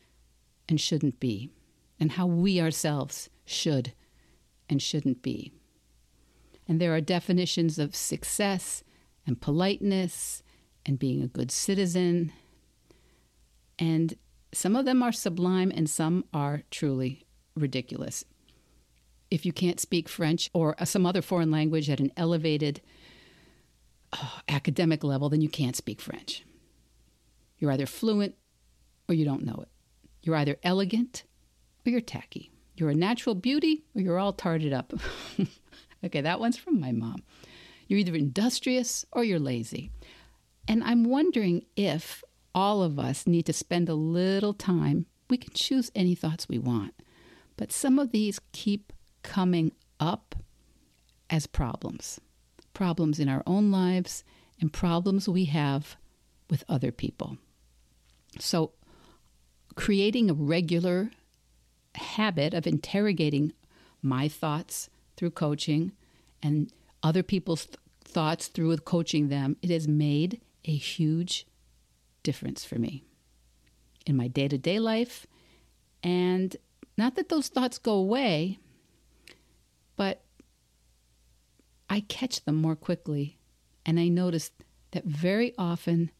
and 0.68 0.80
shouldn't 0.80 1.20
be, 1.20 1.50
and 1.98 2.12
how 2.12 2.26
we 2.26 2.60
ourselves 2.60 3.30
should 3.44 3.92
and 4.68 4.82
shouldn't 4.82 5.23
be. 5.23 5.52
And 6.68 6.80
there 6.80 6.94
are 6.94 7.00
definitions 7.00 7.78
of 7.78 7.94
success 7.94 8.82
and 9.26 9.40
politeness 9.40 10.42
and 10.85 10.99
being 10.99 11.23
a 11.23 11.28
good 11.28 11.50
citizen. 11.50 12.32
And 13.78 14.14
some 14.52 14.76
of 14.76 14.85
them 14.85 15.02
are 15.02 15.12
sublime 15.12 15.73
and 15.75 15.88
some 15.88 16.25
are 16.32 16.62
truly 16.70 17.26
ridiculous. 17.54 18.25
If 19.30 19.44
you 19.44 19.52
can't 19.52 19.80
speak 19.80 20.08
French 20.08 20.50
or 20.52 20.76
some 20.85 21.04
other 21.04 21.23
foreign 21.23 21.50
language 21.50 21.90
at 21.90 22.00
an 22.00 22.12
elevated 22.16 22.80
uh, 24.12 24.40
academic 24.49 25.02
level, 25.02 25.28
then 25.28 25.40
you 25.40 25.49
can't 25.49 25.76
speak 25.76 26.00
French. 26.00 26.44
You're 27.58 27.73
either 27.73 27.87
fluent 27.87 28.35
or 29.08 29.14
you 29.14 29.25
don't 29.25 29.44
know 29.44 29.58
it. 29.62 29.68
You're 30.23 30.37
either 30.37 30.56
elegant 30.62 31.25
or 31.85 31.90
you're 31.90 32.00
tacky. 32.00 32.50
You're 32.76 32.90
a 32.90 32.95
natural 32.95 33.35
beauty 33.35 33.85
or 33.95 34.02
you're 34.02 34.18
all 34.18 34.33
tarted 34.33 34.73
up. 34.73 34.92
okay, 36.04 36.21
that 36.21 36.40
one's 36.40 36.56
from 36.56 36.80
my 36.80 36.92
mom. 36.92 37.23
You're 37.88 38.00
either 38.00 38.14
industrious 38.14 39.04
or 39.12 39.25
you're 39.25 39.38
lazy. 39.38 39.90
And 40.68 40.83
I'm 40.85 41.04
wondering 41.04 41.64
if 41.76 42.23
all 42.54 42.83
of 42.83 42.99
us 42.99 43.26
need 43.26 43.47
to 43.47 43.52
spend 43.52 43.88
a 43.88 43.95
little 43.95 44.54
time. 44.54 45.06
We 45.30 45.37
can 45.37 45.52
choose 45.54 45.90
any 45.95 46.14
thoughts 46.14 46.49
we 46.49 46.59
want, 46.59 46.95
but 47.56 47.73
some 47.73 47.99
of 47.99 48.12
these 48.12 48.40
keep 48.52 48.92
coming 49.23 49.73
up 49.99 50.35
as 51.30 51.47
problems 51.47 52.21
problems 52.76 53.18
in 53.18 53.26
our 53.26 53.42
own 53.47 53.73
lives 53.73 54.23
and 54.61 54.71
problems 54.71 55.26
we 55.26 55.47
have 55.47 55.97
with 56.50 56.62
other 56.68 56.92
people. 56.92 57.38
So, 58.38 58.73
creating 59.76 60.28
a 60.30 60.35
regular 60.35 61.11
habit 61.96 62.54
of 62.54 62.66
interrogating 62.66 63.52
my 64.02 64.28
thoughts 64.28 64.88
through 65.16 65.30
coaching 65.30 65.92
and 66.42 66.72
other 67.02 67.22
people's 67.22 67.66
th- 67.66 67.76
thoughts 68.04 68.48
through 68.48 68.76
coaching 68.78 69.28
them, 69.28 69.56
it 69.62 69.70
has 69.70 69.88
made 69.88 70.40
a 70.64 70.74
huge 70.74 71.46
difference 72.22 72.64
for 72.64 72.76
me 72.76 73.04
in 74.06 74.16
my 74.16 74.28
day 74.28 74.48
to 74.48 74.58
day 74.58 74.78
life. 74.78 75.26
And 76.02 76.56
not 76.96 77.14
that 77.16 77.28
those 77.28 77.48
thoughts 77.48 77.78
go 77.78 77.92
away, 77.92 78.58
but 79.96 80.22
I 81.88 82.00
catch 82.00 82.44
them 82.44 82.56
more 82.56 82.76
quickly. 82.76 83.38
And 83.84 84.00
I 84.00 84.08
notice 84.08 84.50
that 84.92 85.04
very 85.04 85.52
often 85.56 86.10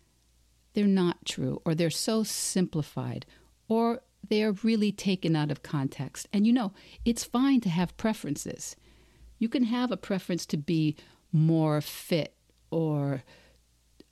they're 0.75 0.87
not 0.87 1.25
true, 1.25 1.63
or 1.65 1.75
they're 1.75 1.91
so 1.91 2.23
simplified, 2.23 3.25
or 3.69 4.03
they 4.29 4.43
are 4.43 4.53
really 4.53 4.93
taken 4.93 5.37
out 5.37 5.51
of 5.51 5.63
context. 5.63 6.29
And 6.33 6.47
you 6.47 6.53
know, 6.53 6.73
it's 7.05 7.25
fine 7.25 7.61
to 7.63 7.69
have 7.69 7.97
preferences. 7.97 8.77
You 9.39 9.49
can 9.49 9.65
have 9.65 9.93
a 9.93 9.97
preference 9.97 10.47
to 10.47 10.57
be 10.57 10.97
more 11.33 11.81
fit 11.81 12.35
or 12.71 13.23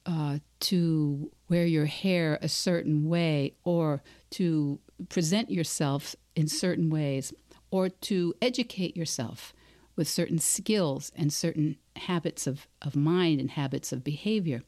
uh, 0.07 0.39
to 0.61 1.31
wear 1.49 1.65
your 1.65 1.87
hair 1.87 2.39
a 2.43 2.49
certain 2.49 3.09
way 3.09 3.55
or 3.65 4.03
to 4.31 4.79
present 5.09 5.51
yourself 5.51 6.15
in 6.37 6.47
certain 6.47 6.91
ways 6.91 7.33
or 7.71 7.89
to 7.89 8.35
educate 8.43 8.97
yourself 8.97 9.55
with 9.97 10.09
certain 10.09 10.39
skills 10.39 11.11
and 11.17 11.33
certain 11.33 11.77
habits 11.97 12.47
of, 12.47 12.67
of 12.83 12.97
mind 12.97 13.41
and 13.41 13.53
habits 13.53 13.93
of 13.93 14.05
behavior. 14.05 14.63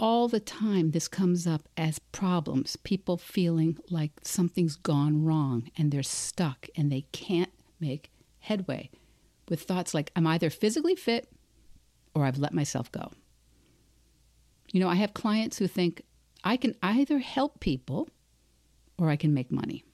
All 0.00 0.28
the 0.28 0.40
time 0.40 0.92
this 0.92 1.08
comes 1.08 1.46
up 1.46 1.68
as 1.76 1.98
problems 1.98 2.76
people 2.76 3.18
feeling 3.18 3.76
like 3.90 4.12
something's 4.22 4.74
gone 4.74 5.26
wrong 5.26 5.70
and 5.76 5.92
they're 5.92 6.02
stuck 6.02 6.68
and 6.74 6.90
they 6.90 7.02
can't 7.12 7.52
make 7.78 8.10
headway 8.38 8.88
with 9.50 9.60
thoughts 9.60 9.92
like 9.92 10.10
i'm 10.16 10.26
either 10.26 10.48
physically 10.48 10.96
fit 10.96 11.28
or 12.14 12.24
i've 12.24 12.38
let 12.38 12.54
myself 12.54 12.90
go. 12.90 13.12
You 14.72 14.80
know 14.80 14.88
i 14.88 14.94
have 14.94 15.12
clients 15.12 15.58
who 15.58 15.66
think 15.66 16.02
i 16.44 16.56
can 16.56 16.74
either 16.82 17.18
help 17.18 17.60
people 17.60 18.08
or 18.96 19.10
i 19.10 19.16
can 19.16 19.34
make 19.34 19.52
money. 19.52 19.84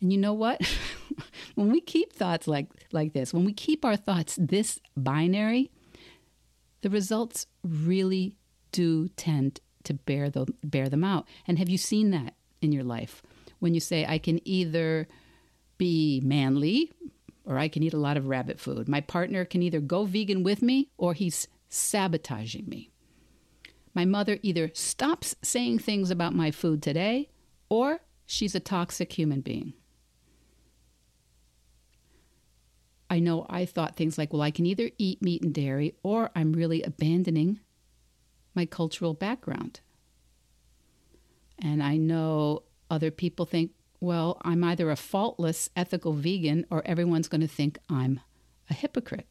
And 0.00 0.12
you 0.12 0.18
know 0.18 0.34
what? 0.34 0.60
When 1.56 1.72
we 1.72 1.80
keep 1.80 2.12
thoughts 2.12 2.46
like 2.46 2.68
like 2.92 3.14
this, 3.14 3.34
when 3.34 3.44
we 3.46 3.52
keep 3.52 3.84
our 3.84 3.96
thoughts 3.96 4.38
this 4.38 4.78
binary, 4.96 5.72
the 6.82 6.90
results 6.90 7.46
really 7.64 8.36
do 8.72 9.08
tend 9.16 9.60
to 9.84 9.94
bear 9.94 10.30
the, 10.30 10.46
bear 10.64 10.88
them 10.88 11.04
out. 11.04 11.26
And 11.46 11.58
have 11.58 11.68
you 11.68 11.78
seen 11.78 12.10
that 12.10 12.34
in 12.60 12.72
your 12.72 12.84
life? 12.84 13.22
When 13.58 13.74
you 13.74 13.80
say 13.80 14.04
I 14.04 14.18
can 14.18 14.46
either 14.46 15.08
be 15.78 16.20
manly 16.24 16.92
or 17.44 17.58
I 17.58 17.68
can 17.68 17.82
eat 17.82 17.94
a 17.94 17.98
lot 17.98 18.16
of 18.16 18.26
rabbit 18.26 18.58
food. 18.58 18.88
My 18.88 19.00
partner 19.00 19.44
can 19.44 19.62
either 19.62 19.80
go 19.80 20.04
vegan 20.04 20.42
with 20.42 20.62
me 20.62 20.90
or 20.98 21.14
he's 21.14 21.48
sabotaging 21.68 22.68
me. 22.68 22.90
My 23.94 24.04
mother 24.04 24.38
either 24.42 24.70
stops 24.74 25.36
saying 25.42 25.78
things 25.78 26.10
about 26.10 26.34
my 26.34 26.50
food 26.50 26.82
today 26.82 27.30
or 27.68 28.00
she's 28.26 28.54
a 28.54 28.60
toxic 28.60 29.12
human 29.12 29.40
being. 29.40 29.74
I 33.08 33.20
know 33.20 33.46
I 33.48 33.64
thought 33.64 33.96
things 33.96 34.18
like, 34.18 34.32
well, 34.32 34.42
I 34.42 34.50
can 34.50 34.66
either 34.66 34.90
eat 34.98 35.22
meat 35.22 35.42
and 35.42 35.54
dairy 35.54 35.94
or 36.02 36.30
I'm 36.34 36.52
really 36.52 36.82
abandoning 36.82 37.60
my 38.56 38.66
cultural 38.66 39.14
background. 39.14 39.80
And 41.58 41.82
I 41.82 41.96
know 41.96 42.62
other 42.90 43.10
people 43.10 43.46
think, 43.46 43.72
well, 44.00 44.40
I'm 44.42 44.62
either 44.64 44.90
a 44.90 44.96
faultless 44.96 45.70
ethical 45.76 46.12
vegan 46.12 46.66
or 46.70 46.82
everyone's 46.86 47.28
going 47.28 47.40
to 47.40 47.48
think 47.48 47.78
I'm 47.88 48.20
a 48.68 48.74
hypocrite. 48.74 49.28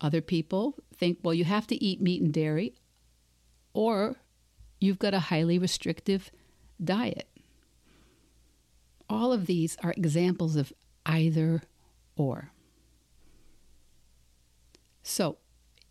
Other 0.00 0.20
people 0.20 0.74
think, 0.94 1.18
well, 1.22 1.34
you 1.34 1.44
have 1.44 1.66
to 1.68 1.82
eat 1.82 2.00
meat 2.00 2.20
and 2.20 2.32
dairy 2.32 2.74
or 3.72 4.16
you've 4.80 4.98
got 4.98 5.14
a 5.14 5.20
highly 5.20 5.58
restrictive 5.58 6.30
diet. 6.82 7.28
All 9.08 9.32
of 9.32 9.46
these 9.46 9.76
are 9.82 9.92
examples 9.96 10.56
of 10.56 10.72
either 11.06 11.62
or. 12.16 12.50
So, 15.02 15.36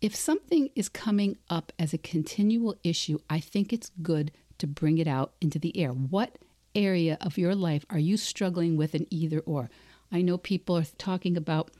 if 0.04 0.14
something 0.14 0.68
is 0.76 0.90
coming 0.90 1.38
up 1.48 1.72
as 1.78 1.94
a 1.94 1.98
continual 1.98 2.76
issue, 2.84 3.18
I 3.30 3.40
think 3.40 3.72
it's 3.72 3.90
good 4.02 4.32
to 4.58 4.66
bring 4.66 4.98
it 4.98 5.08
out 5.08 5.32
into 5.40 5.58
the 5.58 5.74
air. 5.78 5.92
What 5.92 6.36
area 6.74 7.16
of 7.22 7.38
your 7.38 7.54
life 7.54 7.86
are 7.88 7.98
you 7.98 8.18
struggling 8.18 8.76
with 8.76 8.92
an 8.92 9.06
either 9.08 9.40
or? 9.46 9.70
I 10.12 10.20
know 10.20 10.36
people 10.36 10.76
are 10.76 10.84
talking 10.98 11.38
about, 11.38 11.70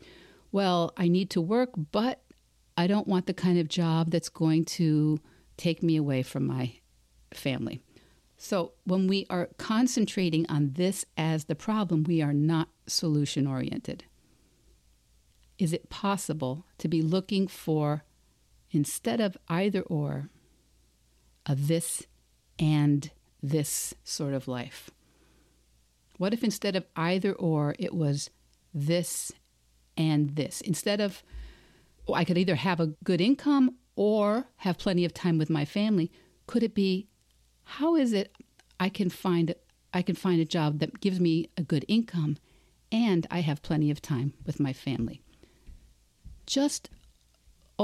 well, 0.52 0.94
I 0.96 1.06
need 1.06 1.28
to 1.32 1.40
work, 1.42 1.68
but 1.92 2.22
I 2.78 2.86
don't 2.86 3.06
want 3.06 3.26
the 3.26 3.34
kind 3.34 3.58
of 3.58 3.68
job 3.68 4.10
that's 4.10 4.30
going 4.30 4.64
to 4.80 5.20
take 5.58 5.82
me 5.82 5.94
away 5.94 6.22
from 6.22 6.46
my 6.46 6.76
family. 7.34 7.82
So, 8.38 8.72
when 8.84 9.06
we 9.06 9.26
are 9.28 9.50
concentrating 9.58 10.46
on 10.48 10.72
this 10.76 11.04
as 11.18 11.44
the 11.44 11.54
problem, 11.54 12.04
we 12.04 12.22
are 12.22 12.32
not 12.32 12.70
solution 12.86 13.46
oriented. 13.46 14.04
Is 15.58 15.74
it 15.74 15.90
possible 15.90 16.64
to 16.78 16.88
be 16.88 17.02
looking 17.02 17.46
for, 17.48 18.02
instead 18.74 19.20
of 19.20 19.36
either 19.48 19.82
or, 19.82 20.28
a 21.46 21.54
this 21.54 22.06
and 22.58 23.10
this 23.42 23.94
sort 24.04 24.34
of 24.34 24.48
life? 24.48 24.90
What 26.16 26.32
if 26.32 26.44
instead 26.44 26.76
of 26.76 26.86
either 26.96 27.32
or, 27.32 27.74
it 27.78 27.94
was 27.94 28.30
this 28.72 29.32
and 29.96 30.36
this? 30.36 30.60
Instead 30.60 31.00
of, 31.00 31.22
well, 32.06 32.16
I 32.16 32.24
could 32.24 32.38
either 32.38 32.54
have 32.54 32.80
a 32.80 32.94
good 33.04 33.20
income 33.20 33.76
or 33.96 34.46
have 34.58 34.78
plenty 34.78 35.04
of 35.04 35.14
time 35.14 35.38
with 35.38 35.50
my 35.50 35.64
family, 35.64 36.10
could 36.46 36.62
it 36.62 36.74
be, 36.74 37.08
how 37.64 37.96
is 37.96 38.12
it 38.12 38.34
I 38.78 38.88
can 38.88 39.08
find 39.08 39.54
I 39.92 40.02
can 40.02 40.16
find 40.16 40.40
a 40.40 40.44
job 40.44 40.80
that 40.80 41.00
gives 41.00 41.20
me 41.20 41.50
a 41.56 41.62
good 41.62 41.84
income 41.86 42.36
and 42.90 43.28
I 43.30 43.40
have 43.40 43.62
plenty 43.62 43.92
of 43.92 44.02
time 44.02 44.34
with 44.44 44.58
my 44.58 44.72
family? 44.72 45.22
Just 46.46 46.90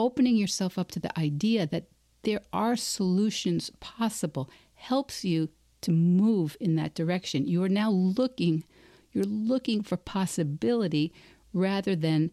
opening 0.00 0.36
yourself 0.36 0.78
up 0.78 0.90
to 0.92 1.00
the 1.00 1.16
idea 1.18 1.66
that 1.66 1.84
there 2.22 2.40
are 2.52 2.74
solutions 2.74 3.70
possible 3.80 4.50
helps 4.74 5.24
you 5.24 5.50
to 5.82 5.92
move 5.92 6.56
in 6.58 6.76
that 6.76 6.94
direction. 6.94 7.46
You 7.46 7.62
are 7.62 7.68
now 7.68 7.90
looking, 7.90 8.64
you're 9.12 9.24
looking 9.24 9.82
for 9.82 9.96
possibility 9.96 11.12
rather 11.52 11.94
than 11.94 12.30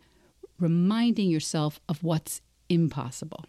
reminding 0.60 1.30
yourself 1.30 1.80
of 1.90 2.04
what's 2.04 2.42
impossible. 2.70 3.46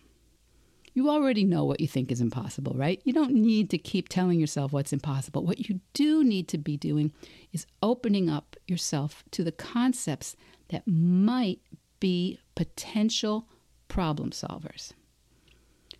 You 0.94 1.08
already 1.10 1.44
know 1.44 1.64
what 1.64 1.80
you 1.80 1.86
think 1.86 2.10
is 2.10 2.20
impossible, 2.20 2.74
right? 2.76 3.00
You 3.04 3.12
don't 3.12 3.34
need 3.34 3.70
to 3.70 3.78
keep 3.78 4.08
telling 4.08 4.40
yourself 4.40 4.72
what's 4.72 4.92
impossible. 4.92 5.44
What 5.44 5.68
you 5.68 5.80
do 5.92 6.24
need 6.24 6.48
to 6.48 6.58
be 6.58 6.76
doing 6.76 7.12
is 7.52 7.66
opening 7.82 8.28
up 8.28 8.56
yourself 8.66 9.22
to 9.30 9.44
the 9.44 9.52
concepts 9.52 10.34
that 10.70 10.82
might 10.86 11.60
be 12.00 12.40
potential 12.56 13.48
problem 13.88 14.30
solvers. 14.30 14.92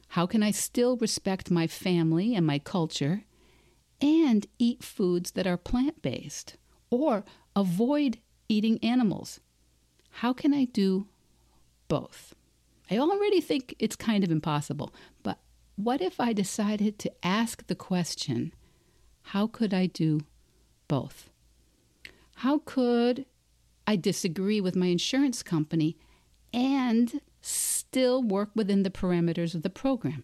How 0.08 0.26
can 0.26 0.42
I 0.42 0.50
still 0.50 0.96
respect 0.96 1.50
my 1.50 1.66
family 1.66 2.34
and 2.34 2.46
my 2.46 2.58
culture 2.58 3.24
and 4.00 4.46
eat 4.58 4.82
foods 4.82 5.32
that 5.32 5.46
are 5.46 5.56
plant 5.56 6.00
based 6.02 6.56
or 6.90 7.24
avoid 7.54 8.18
eating 8.48 8.78
animals? 8.82 9.40
How 10.10 10.32
can 10.32 10.54
I 10.54 10.64
do 10.64 11.06
both? 11.88 12.34
I 12.90 12.98
already 12.98 13.40
think 13.40 13.74
it's 13.78 13.96
kind 13.96 14.24
of 14.24 14.30
impossible, 14.30 14.94
but 15.22 15.38
what 15.76 16.00
if 16.00 16.18
I 16.18 16.32
decided 16.32 16.98
to 17.00 17.12
ask 17.22 17.66
the 17.66 17.74
question 17.74 18.52
how 19.22 19.46
could 19.46 19.74
I 19.74 19.86
do 19.86 20.20
both? 20.88 21.28
How 22.36 22.62
could 22.64 23.26
I 23.86 23.96
disagree 23.96 24.60
with 24.60 24.74
my 24.74 24.86
insurance 24.86 25.42
company 25.42 25.98
and 26.52 27.20
still 27.90 28.22
work 28.22 28.50
within 28.54 28.82
the 28.82 28.90
parameters 28.90 29.54
of 29.54 29.62
the 29.62 29.70
program? 29.70 30.22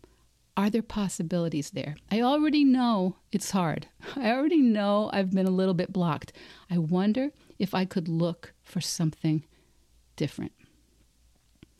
Are 0.55 0.69
there 0.69 0.83
possibilities 0.83 1.71
there? 1.71 1.97
I 2.11 2.21
already 2.21 2.63
know 2.63 3.17
it's 3.33 3.53
hard. 3.53 3.89
I 4.17 4.31
already 4.31 4.61
know 4.61 5.09
I've 5.13 5.33
been 5.33 5.47
a 5.47 5.51
little 5.51 5.73
bit 5.73 5.93
blocked. 5.93 6.33
I 6.71 6.77
wonder 6.77 7.31
if 7.59 7.75
I 7.75 7.87
could 7.87 8.07
look 8.07 8.53
for 8.63 8.83
something 8.83 9.45
different. 10.15 10.53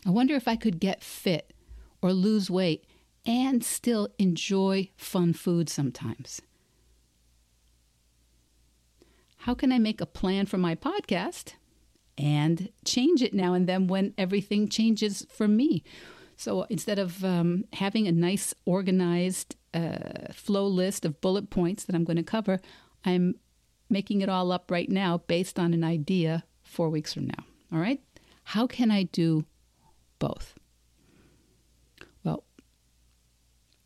I 0.07 0.11
wonder 0.11 0.35
if 0.35 0.49
I 0.49 0.57
could 0.57 0.81
get 0.81 1.03
fit 1.03 1.53
or 2.01 2.13
lose 2.13 2.51
weight 2.51 2.87
and 3.27 3.63
still 3.63 4.09
enjoy 4.19 4.89
fun 4.97 5.35
food 5.35 5.69
sometimes. 5.69 6.41
How 9.39 9.55
can 9.55 9.71
I 9.71 9.79
make 9.79 10.01
a 10.01 10.07
plan 10.07 10.47
for 10.47 10.57
my 10.57 10.75
podcast 10.75 11.55
and 12.17 12.71
change 12.85 13.23
it 13.23 13.35
now 13.35 13.55
and 13.55 13.69
then 13.69 13.87
when 13.87 14.15
everything 14.17 14.69
changes 14.69 15.27
for 15.31 15.49
me? 15.49 15.83
So 16.37 16.63
instead 16.69 16.99
of 16.99 17.25
um, 17.25 17.65
having 17.73 18.07
a 18.07 18.13
nice 18.13 18.55
organized 18.65 19.57
uh, 19.73 20.33
flow 20.33 20.67
list 20.67 21.05
of 21.05 21.21
bullet 21.21 21.51
points 21.51 21.85
that 21.85 21.95
I'm 21.95 22.05
going 22.05 22.17
to 22.17 22.23
cover, 22.23 22.61
I'm 23.05 23.37
making 23.91 24.21
it 24.21 24.29
all 24.29 24.53
up 24.53 24.71
right 24.71 24.89
now 24.89 25.19
based 25.27 25.59
on 25.59 25.75
an 25.75 25.85
idea 25.85 26.45
four 26.63 26.91
weeks 26.91 27.15
from 27.15 27.27
now. 27.27 27.45
All 27.73 27.79
right? 27.79 28.01
How 28.45 28.67
can 28.67 28.91
I 28.91 29.05
do 29.05 29.45
both? 30.19 30.55
Well, 32.25 32.45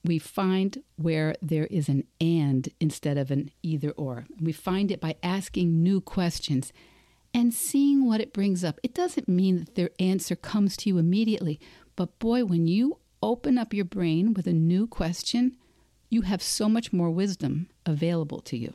we 0.05 0.19
find 0.19 0.83
where 0.97 1.35
there 1.43 1.67
is 1.67 1.89
an 1.89 2.05
and 2.21 2.69
instead 2.81 3.19
of 3.19 3.31
an 3.31 3.51
either 3.63 3.91
or. 3.91 4.27
We 4.41 4.53
find 4.53 4.91
it 4.91 5.01
by 5.01 5.17
asking 5.23 5.83
new 5.83 6.01
questions 6.01 6.73
and 7.39 7.55
seeing 7.55 8.05
what 8.05 8.21
it 8.21 8.33
brings 8.33 8.65
up. 8.65 8.81
It 8.83 8.93
doesn't 8.93 9.29
mean 9.29 9.59
that 9.59 9.77
their 9.77 9.91
answer 10.01 10.35
comes 10.35 10.77
to 10.79 10.89
you 10.89 10.99
immediately, 10.99 11.61
but 11.95 12.19
boy, 12.19 12.45
when 12.45 12.67
you 12.67 12.99
open 13.23 13.57
up 13.57 13.73
your 13.73 13.85
brain 13.85 14.35
with 14.35 14.49
a 14.49 14.53
new 14.53 14.89
question, 14.89 15.57
you 16.11 16.23
have 16.23 16.43
so 16.43 16.69
much 16.69 16.93
more 16.93 17.11
wisdom 17.11 17.69
available 17.87 18.41
to 18.41 18.57
you. 18.57 18.75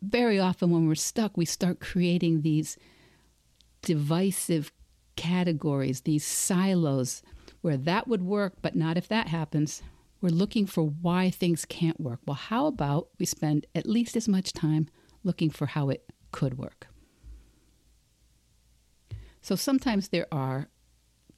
Very 0.00 0.40
often, 0.40 0.70
when 0.70 0.88
we're 0.88 0.94
stuck, 0.94 1.36
we 1.36 1.44
start 1.44 1.78
creating 1.78 2.40
these 2.40 2.78
divisive 3.82 4.72
categories, 5.16 6.00
these 6.00 6.26
silos 6.26 7.22
where 7.60 7.76
that 7.76 8.08
would 8.08 8.22
work, 8.22 8.54
but 8.62 8.74
not 8.74 8.96
if 8.96 9.08
that 9.08 9.28
happens. 9.28 9.82
We're 10.22 10.30
looking 10.30 10.64
for 10.64 10.84
why 10.84 11.28
things 11.28 11.66
can't 11.66 12.00
work. 12.00 12.20
Well, 12.26 12.34
how 12.34 12.66
about 12.66 13.08
we 13.18 13.26
spend 13.26 13.66
at 13.74 13.86
least 13.86 14.16
as 14.16 14.26
much 14.26 14.54
time 14.54 14.88
looking 15.22 15.50
for 15.50 15.66
how 15.66 15.90
it 15.90 16.10
could 16.32 16.56
work? 16.56 16.86
So 19.40 19.56
sometimes 19.56 20.08
there 20.08 20.26
are 20.32 20.68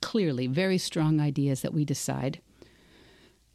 clearly 0.01 0.47
very 0.47 0.79
strong 0.79 1.21
ideas 1.21 1.63
that 1.63 1.73
we 1.73 1.85
decide. 1.85 2.41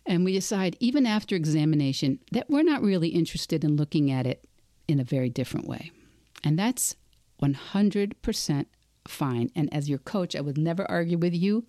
And 0.05 0.23
we 0.23 0.33
decide, 0.33 0.77
even 0.79 1.05
after 1.05 1.35
examination, 1.35 2.19
that 2.31 2.49
we're 2.49 2.63
not 2.63 2.81
really 2.81 3.09
interested 3.09 3.63
in 3.63 3.75
looking 3.75 4.09
at 4.09 4.25
it 4.25 4.45
in 4.87 4.99
a 4.99 5.03
very 5.03 5.29
different 5.29 5.67
way. 5.67 5.91
And 6.43 6.57
that's 6.57 6.95
100% 7.43 8.65
fine. 9.05 9.51
And 9.55 9.73
as 9.73 9.89
your 9.89 9.99
coach, 9.99 10.35
I 10.35 10.41
would 10.41 10.57
never 10.57 10.89
argue 10.89 11.17
with 11.17 11.33
you 11.33 11.65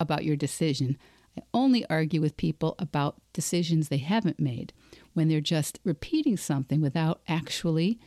about 0.00 0.24
your 0.24 0.36
decision. 0.36 0.96
I 1.38 1.42
only 1.52 1.84
argue 1.88 2.20
with 2.20 2.36
people 2.36 2.74
about 2.78 3.20
decisions 3.32 3.88
they 3.88 3.98
haven't 3.98 4.40
made 4.40 4.72
when 5.12 5.28
they're 5.28 5.40
just 5.40 5.78
repeating 5.84 6.36
something 6.36 6.80
without 6.80 7.20
actually 7.28 8.00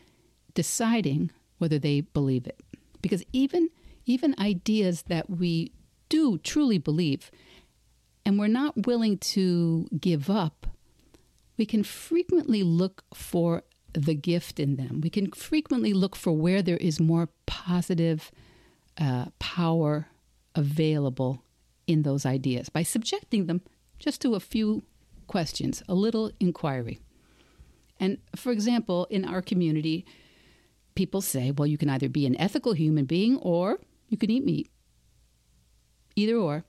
deciding 0.53 1.31
whether 1.57 1.79
they 1.79 2.01
believe 2.01 2.47
it. 2.47 2.59
Because 3.01 3.23
even 3.33 3.69
even 4.05 4.35
ideas 4.39 5.03
that 5.03 5.29
we 5.29 5.71
do 6.09 6.37
truly 6.37 6.77
believe 6.77 7.31
and 8.25 8.39
we're 8.39 8.47
not 8.47 8.87
willing 8.87 9.17
to 9.17 9.87
give 9.99 10.29
up, 10.29 10.67
we 11.57 11.65
can 11.65 11.83
frequently 11.83 12.63
look 12.63 13.03
for 13.13 13.63
the 13.93 14.15
gift 14.15 14.59
in 14.59 14.75
them. 14.75 15.01
We 15.01 15.09
can 15.09 15.31
frequently 15.31 15.93
look 15.93 16.15
for 16.15 16.33
where 16.33 16.61
there 16.61 16.77
is 16.77 16.99
more 16.99 17.29
positive 17.45 18.31
uh, 18.97 19.25
power 19.39 20.07
available 20.53 21.43
in 21.87 22.01
those 22.01 22.25
ideas 22.25 22.69
by 22.69 22.83
subjecting 22.83 23.45
them 23.45 23.61
just 23.99 24.21
to 24.21 24.35
a 24.35 24.39
few 24.39 24.83
questions, 25.27 25.83
a 25.87 25.93
little 25.93 26.31
inquiry. 26.39 26.99
And 27.99 28.17
for 28.35 28.51
example, 28.51 29.05
in 29.09 29.23
our 29.23 29.41
community, 29.41 30.05
people 30.95 31.21
say, 31.21 31.51
well, 31.51 31.67
you 31.67 31.77
can 31.77 31.89
either 31.89 32.09
be 32.09 32.25
an 32.25 32.39
ethical 32.39 32.73
human 32.73 33.05
being 33.05 33.37
or 33.37 33.79
you 34.09 34.17
can 34.17 34.31
eat 34.31 34.45
meat. 34.45 34.69
Either 36.15 36.35
or. 36.35 36.63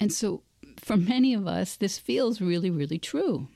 And 0.00 0.12
so 0.12 0.42
for 0.78 0.96
many 0.96 1.34
of 1.34 1.46
us, 1.46 1.76
this 1.76 1.98
feels 1.98 2.40
really, 2.40 2.70
really 2.70 2.98
true. 2.98 3.48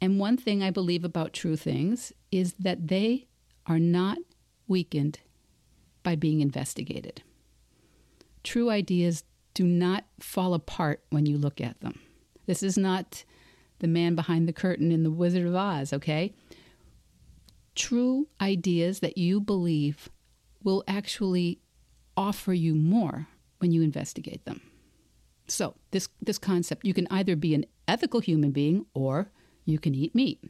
And 0.00 0.20
one 0.20 0.36
thing 0.36 0.62
I 0.62 0.70
believe 0.70 1.04
about 1.04 1.32
true 1.32 1.56
things 1.56 2.12
is 2.30 2.54
that 2.58 2.88
they 2.88 3.26
are 3.66 3.78
not 3.78 4.18
weakened 4.68 5.18
by 6.02 6.14
being 6.14 6.40
investigated. 6.40 7.22
True 8.44 8.70
ideas 8.70 9.24
do 9.54 9.64
not 9.64 10.04
fall 10.20 10.54
apart 10.54 11.02
when 11.10 11.26
you 11.26 11.38
look 11.38 11.60
at 11.60 11.80
them. 11.80 11.98
This 12.46 12.62
is 12.62 12.78
not 12.78 13.24
the 13.80 13.88
man 13.88 14.14
behind 14.14 14.46
the 14.46 14.52
curtain 14.52 14.92
in 14.92 15.02
The 15.02 15.10
Wizard 15.10 15.46
of 15.46 15.54
Oz, 15.54 15.92
okay? 15.92 16.32
True 17.74 18.28
ideas 18.40 19.00
that 19.00 19.18
you 19.18 19.40
believe 19.40 20.08
will 20.62 20.84
actually 20.88 21.60
offer 22.16 22.52
you 22.52 22.74
more 22.74 23.28
when 23.58 23.72
you 23.72 23.82
investigate 23.82 24.44
them. 24.44 24.60
So, 25.48 25.74
this, 25.92 26.08
this 26.20 26.38
concept 26.38 26.84
you 26.84 26.94
can 26.94 27.06
either 27.10 27.36
be 27.36 27.54
an 27.54 27.66
ethical 27.86 28.20
human 28.20 28.50
being 28.50 28.86
or 28.94 29.30
you 29.64 29.78
can 29.78 29.94
eat 29.94 30.14
meat. 30.14 30.42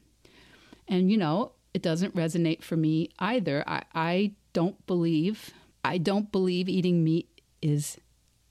And, 0.89 1.11
you 1.11 1.19
know, 1.19 1.53
it 1.75 1.83
doesn't 1.83 2.15
resonate 2.15 2.63
for 2.63 2.77
me 2.77 3.11
either. 3.19 3.63
I, 3.67 3.83
I 3.95 4.33
don't 4.53 4.87
believe, 4.87 5.53
I 5.85 5.99
don't 5.99 6.33
believe 6.33 6.69
eating 6.69 7.05
meat 7.05 7.29
is 7.61 7.99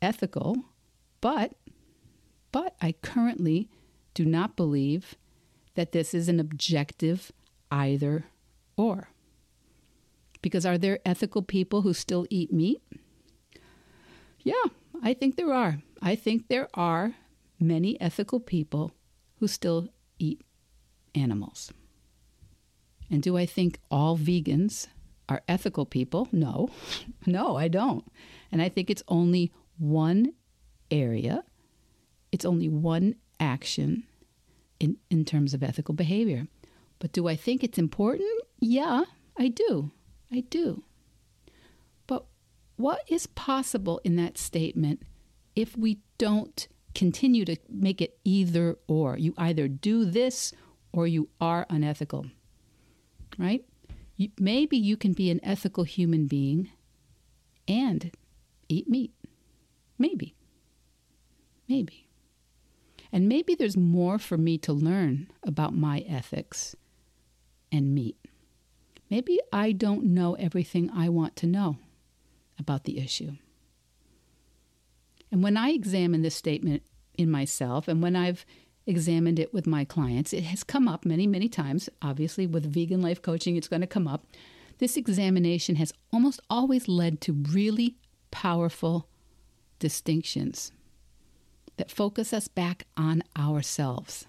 ethical, 0.02 0.58
but, 1.22 1.54
but 2.52 2.76
I 2.82 2.94
currently 3.02 3.70
do 4.14 4.26
not 4.26 4.56
believe 4.56 5.16
that 5.74 5.92
this 5.92 6.14
is 6.14 6.30
an 6.30 6.40
objective 6.40 7.32
either 7.72 8.26
or. 8.78 9.10
Because 10.46 10.64
are 10.64 10.78
there 10.78 11.00
ethical 11.04 11.42
people 11.42 11.82
who 11.82 11.92
still 11.92 12.28
eat 12.30 12.54
meat? 12.54 12.80
Yeah, 14.44 14.66
I 15.02 15.16
think 15.16 15.38
there 15.38 15.52
are. 15.52 15.80
I 16.04 16.14
think 16.14 16.50
there 16.50 16.70
are 16.76 17.16
many 17.60 18.00
ethical 18.00 18.40
people 18.40 18.92
who 19.40 19.48
still 19.48 19.88
eat 20.20 20.44
animals. 21.16 21.72
And 23.10 23.24
do 23.24 23.36
I 23.38 23.48
think 23.48 23.80
all 23.90 24.20
vegans 24.20 24.86
are 25.28 25.42
ethical 25.48 25.84
people? 25.84 26.28
No, 26.32 26.70
no, 27.26 27.58
I 27.58 27.68
don't. 27.68 28.06
And 28.52 28.62
I 28.62 28.70
think 28.70 28.92
it's 28.92 29.02
only 29.08 29.52
one 29.80 30.34
area, 30.92 31.44
it's 32.32 32.46
only 32.46 32.70
one 32.70 33.16
action 33.40 34.04
in, 34.80 34.98
in 35.10 35.26
terms 35.26 35.56
of 35.56 35.64
ethical 35.64 35.96
behavior. 35.96 36.46
But 37.00 37.14
do 37.14 37.28
I 37.28 37.36
think 37.36 37.64
it's 37.64 37.80
important? 37.80 38.44
Yeah, 38.60 39.06
I 39.40 39.48
do. 39.48 39.90
I 40.32 40.42
do. 40.42 40.84
But 42.08 42.26
what 42.76 43.02
is 43.08 43.28
possible 43.28 44.02
in 44.04 44.16
that 44.18 44.38
statement 44.38 45.04
if 45.56 45.78
we 45.78 46.00
don't 46.18 46.68
continue 46.94 47.46
to 47.46 47.58
make 47.70 48.02
it 48.02 48.18
either 48.24 48.78
or? 48.88 49.18
You 49.18 49.34
either 49.38 49.68
do 49.68 50.06
this 50.06 50.54
or 50.92 51.08
you 51.08 51.30
are 51.40 51.66
unethical, 51.70 52.28
right? 53.38 53.66
You, 54.16 54.30
maybe 54.40 54.78
you 54.78 54.96
can 54.96 55.14
be 55.14 55.30
an 55.30 55.42
ethical 55.44 55.84
human 55.84 56.28
being 56.28 56.70
and 57.68 58.12
eat 58.70 58.90
meat. 58.90 59.14
Maybe. 59.98 60.36
Maybe. 61.68 62.08
And 63.12 63.28
maybe 63.28 63.56
there's 63.56 63.78
more 63.78 64.20
for 64.20 64.38
me 64.38 64.58
to 64.60 64.74
learn 64.74 65.28
about 65.44 65.74
my 65.76 66.00
ethics 66.00 66.76
and 67.72 67.94
meat. 67.94 68.18
Maybe 69.10 69.40
I 69.54 69.72
don't 69.72 70.04
know 70.04 70.34
everything 70.36 70.90
I 70.90 71.10
want 71.10 71.36
to 71.38 71.48
know 71.48 71.78
about 72.60 72.86
the 72.86 72.98
issue. 72.98 73.34
And 75.32 75.44
when 75.44 75.58
I 75.58 75.70
examine 75.70 76.22
this 76.22 76.36
statement 76.36 76.84
in 77.18 77.30
myself, 77.30 77.88
and 77.88 78.02
when 78.02 78.16
I've 78.16 78.46
examined 78.88 79.40
it 79.40 79.54
with 79.54 79.68
my 79.68 79.84
clients, 79.84 80.34
it 80.34 80.44
has 80.46 80.64
come 80.64 80.88
up 80.88 81.06
many, 81.06 81.28
many 81.28 81.50
times. 81.50 81.90
Obviously, 82.02 82.48
with 82.48 82.72
vegan 82.72 83.02
life 83.02 83.22
coaching, 83.22 83.56
it's 83.56 83.68
going 83.68 83.82
to 83.82 83.88
come 83.88 84.08
up. 84.08 84.26
This 84.78 84.98
examination 84.98 85.76
has 85.76 85.94
almost 86.12 86.40
always 86.50 86.88
led 86.88 87.22
to 87.22 87.34
really 87.34 87.96
powerful 88.32 89.08
distinctions 89.80 90.72
that 91.78 91.92
focus 91.92 92.34
us 92.34 92.48
back 92.48 92.86
on 92.96 93.24
ourselves. 93.38 94.26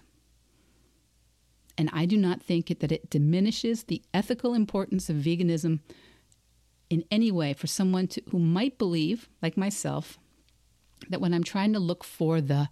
And 1.77 1.89
I 1.93 2.05
do 2.05 2.17
not 2.17 2.41
think 2.41 2.71
it, 2.71 2.79
that 2.79 2.91
it 2.91 3.09
diminishes 3.09 3.83
the 3.83 4.01
ethical 4.13 4.53
importance 4.53 5.09
of 5.09 5.17
veganism 5.17 5.79
in 6.89 7.03
any 7.11 7.31
way 7.31 7.53
for 7.53 7.67
someone 7.67 8.07
to, 8.07 8.21
who 8.31 8.39
might 8.39 8.77
believe, 8.77 9.29
like 9.41 9.57
myself, 9.57 10.17
that 11.09 11.21
when 11.21 11.33
I'm 11.33 11.43
trying 11.43 11.73
to 11.73 11.79
look 11.79 12.03
for 12.03 12.41
the 12.41 12.69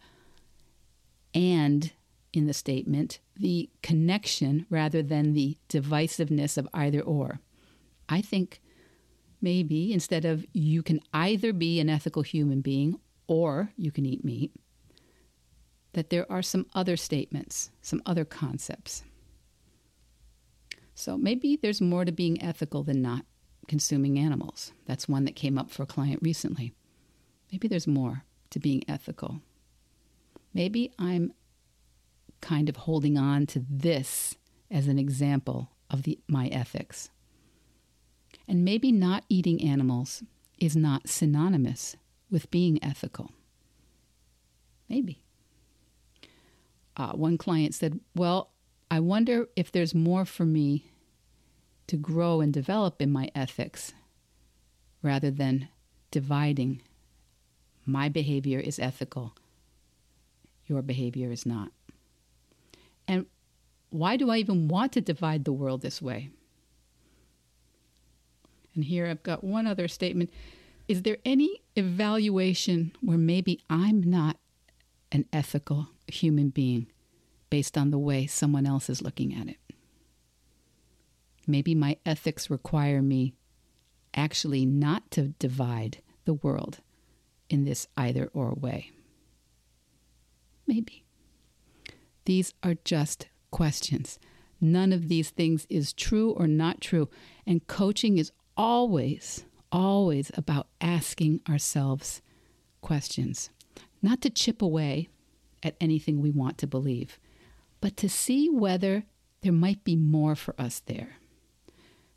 and 1.34 1.92
in 2.34 2.48
the 2.48 2.54
statement, 2.54 3.20
the 3.36 3.70
connection 3.84 4.66
rather 4.70 5.04
than 5.04 5.34
the 5.34 5.58
divisiveness 5.70 6.58
of 6.58 6.68
either 6.74 7.02
or. 7.02 7.40
I 8.10 8.22
think 8.22 8.62
maybe 9.42 9.94
instead 9.94 10.26
of 10.26 10.46
you 10.54 10.82
can 10.82 11.02
either 11.14 11.54
be 11.54 11.80
an 11.80 11.90
ethical 11.90 12.24
human 12.24 12.62
being 12.62 13.00
or 13.28 13.72
you 13.78 13.92
can 13.92 14.06
eat 14.06 14.24
meat, 14.24 14.52
that 15.96 16.10
there 16.10 16.30
are 16.30 16.42
some 16.42 16.66
other 16.76 16.98
statements, 16.98 17.72
some 17.82 18.02
other 18.06 18.26
concepts. 18.26 19.04
So 20.94 21.18
maybe 21.18 21.58
there's 21.62 21.82
more 21.82 22.06
to 22.06 22.12
being 22.12 22.42
ethical 22.42 22.84
than 22.84 23.02
not 23.02 23.26
consuming 23.68 24.20
animals. 24.20 24.74
That's 24.86 25.08
one 25.08 25.24
that 25.26 25.36
came 25.36 25.58
up 25.58 25.72
for 25.72 25.84
a 25.84 25.88
client 25.88 26.20
recently. 26.22 26.74
Maybe 27.52 27.68
there's 27.68 27.88
more 27.88 28.24
to 28.50 28.60
being 28.60 28.84
ethical. 28.90 29.42
Maybe 30.54 30.92
I'm 31.00 31.34
kind 32.42 32.68
of 32.70 32.76
holding 32.76 33.18
on 33.18 33.46
to 33.48 33.66
this 33.70 34.36
as 34.70 34.88
an 34.88 35.00
example 35.00 35.72
of 35.90 36.04
the, 36.04 36.20
my 36.28 36.48
ethics. 36.48 37.10
And 38.48 38.66
maybe 38.66 38.92
not 38.92 39.24
eating 39.30 39.62
animals 39.64 40.24
is 40.60 40.76
not 40.76 41.08
synonymous 41.08 41.96
with 42.30 42.52
being 42.52 42.84
ethical. 42.84 43.32
Maybe. 44.90 45.25
Uh, 46.98 47.12
one 47.14 47.38
client 47.38 47.74
said, 47.74 48.00
Well, 48.16 48.52
I 48.90 49.00
wonder 49.00 49.48
if 49.56 49.72
there's 49.72 49.94
more 49.94 50.26
for 50.26 50.46
me 50.46 50.92
to 51.88 51.98
grow 51.98 52.42
and 52.42 52.54
develop 52.54 53.02
in 53.02 53.12
my 53.12 53.30
ethics 53.36 53.94
rather 55.02 55.30
than 55.30 55.70
dividing. 56.12 56.82
My 57.86 58.10
behavior 58.10 58.60
is 58.60 58.80
ethical, 58.80 59.36
your 60.66 60.82
behavior 60.82 61.32
is 61.32 61.46
not. 61.46 61.72
And 63.08 63.28
why 63.90 64.18
do 64.18 64.30
I 64.30 64.38
even 64.38 64.68
want 64.68 64.94
to 64.94 65.02
divide 65.02 65.46
the 65.46 65.54
world 65.54 65.82
this 65.82 66.02
way? 66.02 66.30
And 68.74 68.84
here 68.84 69.08
I've 69.08 69.24
got 69.24 69.44
one 69.44 69.68
other 69.68 69.88
statement. 69.88 70.32
Is 70.88 71.04
there 71.04 71.18
any 71.24 71.62
evaluation 71.76 72.92
where 73.02 73.18
maybe 73.18 73.62
I'm 73.70 74.04
not 74.04 74.38
an 75.12 75.26
ethical 75.32 75.90
human 76.08 76.50
being 76.50 76.88
based 77.50 77.78
on 77.78 77.92
the 77.92 77.98
way 77.98 78.28
someone 78.28 78.66
else 78.66 78.90
is 78.90 79.02
looking 79.02 79.34
at 79.34 79.48
it? 79.48 79.58
Maybe 81.48 81.76
my 81.76 81.98
ethics 82.06 82.50
require 82.50 83.02
me 83.02 83.34
actually 84.16 84.66
not 84.66 85.12
to 85.12 85.30
divide 85.40 86.02
the 86.26 86.34
world 86.34 86.80
in 87.50 87.66
this 87.66 87.88
either 87.96 88.30
or 88.34 88.54
way. 88.54 88.92
Maybe. 90.66 91.04
These 92.26 92.54
are 92.64 92.76
just 92.84 93.28
questions. 93.52 94.18
None 94.60 94.92
of 94.92 95.10
these 95.10 95.30
things 95.30 95.68
is 95.70 95.94
true 95.94 96.32
or 96.32 96.48
not 96.48 96.82
true. 96.82 97.10
And 97.46 97.68
coaching 97.68 98.18
is 98.18 98.32
always, 98.58 99.46
always 99.72 100.32
about 100.36 100.68
asking 100.82 101.42
ourselves 101.48 102.22
questions, 102.82 103.52
not 104.02 104.22
to 104.22 104.30
chip 104.30 104.62
away 104.62 105.10
at 105.66 105.76
anything 105.82 106.22
we 106.22 106.32
want 106.32 106.58
to 106.60 106.68
believe, 106.68 107.20
but 107.82 107.98
to 107.98 108.08
see 108.08 108.50
whether 108.50 109.04
there 109.42 109.52
might 109.52 109.84
be 109.84 109.96
more 109.98 110.36
for 110.36 110.56
us 110.60 110.80
there. 110.86 111.18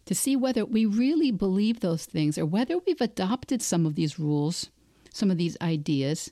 to 0.06 0.14
see 0.14 0.34
whether 0.36 0.64
we 0.64 0.86
really 0.86 1.30
believe 1.30 1.80
those 1.80 2.06
things 2.06 2.38
or 2.38 2.46
whether 2.46 2.78
we've 2.78 3.00
adopted 3.02 3.60
some 3.60 3.84
of 3.84 3.94
these 3.94 4.18
rules, 4.18 4.70
some 5.12 5.30
of 5.30 5.36
these 5.36 5.56
ideas 5.60 6.30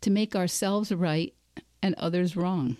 to 0.00 0.10
make 0.10 0.34
ourselves 0.34 0.90
right 0.90 1.34
and 1.82 1.94
others 1.96 2.34
wrong. 2.34 2.78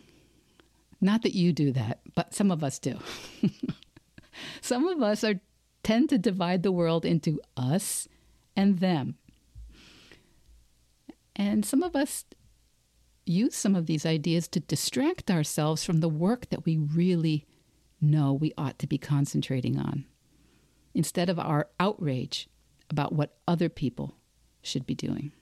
Not 1.01 1.23
that 1.25 1.35
you 1.35 1.53
do 1.53 1.73
that, 1.73 2.01
but 2.15 2.35
some 2.35 2.51
of 2.51 2.65
us 2.65 2.79
do. 2.79 2.99
some 4.63 4.87
of 4.89 5.03
us 5.03 5.23
are 5.25 5.41
tend 5.83 6.09
to 6.09 6.17
divide 6.19 6.63
the 6.63 6.73
world 6.73 7.05
into 7.05 7.39
us 7.57 8.09
and 8.57 8.79
them. 8.79 9.17
And 11.37 11.67
some 11.67 11.83
of 11.83 11.95
us 11.95 12.25
use 13.27 13.55
some 13.55 13.75
of 13.75 13.87
these 13.87 14.05
ideas 14.05 14.49
to 14.49 14.61
distract 14.61 15.31
ourselves 15.31 15.85
from 15.85 16.01
the 16.01 16.09
work 16.09 16.49
that 16.51 16.65
we 16.65 16.77
really 16.77 17.47
know 18.01 18.33
we 18.33 18.53
ought 18.59 18.79
to 18.79 18.87
be 18.87 18.99
concentrating 18.99 19.79
on 19.79 20.05
instead 20.95 21.29
of 21.29 21.39
our 21.39 21.69
outrage 21.81 22.49
about 22.91 23.13
what 23.13 23.37
other 23.49 23.69
people 23.69 24.15
should 24.63 24.87
be 24.87 24.95
doing. 24.95 25.33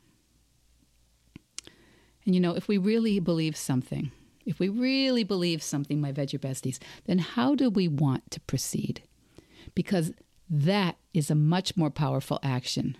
And 2.25 2.35
you 2.35 2.41
know, 2.41 2.55
if 2.55 2.69
we 2.69 2.79
really 2.79 3.19
believe 3.21 3.57
something, 3.57 4.13
if 4.47 4.59
we 4.59 4.69
really 4.69 5.25
believe 5.25 5.63
something, 5.63 6.01
my 6.01 6.13
veggie 6.13 6.39
besties, 6.39 6.79
then 7.05 7.19
how 7.19 7.55
do 7.55 7.69
we 7.69 7.89
want 7.89 8.31
to 8.31 8.41
proceed? 8.41 9.03
Because 9.75 10.13
that 10.49 10.97
is 11.13 11.31
a 11.31 11.35
much 11.35 11.77
more 11.77 11.91
powerful 11.91 12.39
action 12.43 12.97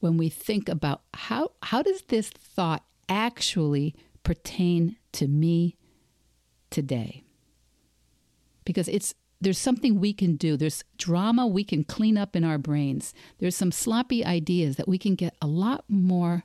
when 0.00 0.16
we 0.16 0.28
think 0.28 0.68
about 0.68 1.02
how, 1.14 1.52
how 1.62 1.82
does 1.82 2.02
this 2.02 2.28
thought 2.28 2.84
actually 3.08 3.94
pertain 4.26 4.96
to 5.12 5.28
me 5.28 5.76
today? 6.68 7.22
Because 8.64 8.88
it's 8.88 9.14
there's 9.40 9.56
something 9.56 10.00
we 10.00 10.12
can 10.12 10.34
do. 10.34 10.56
There's 10.56 10.82
drama 10.98 11.46
we 11.46 11.62
can 11.62 11.84
clean 11.84 12.18
up 12.18 12.34
in 12.34 12.42
our 12.42 12.58
brains. 12.58 13.14
There's 13.38 13.54
some 13.54 13.70
sloppy 13.70 14.24
ideas 14.24 14.76
that 14.76 14.88
we 14.88 14.98
can 14.98 15.14
get 15.14 15.36
a 15.40 15.46
lot 15.46 15.84
more 15.88 16.42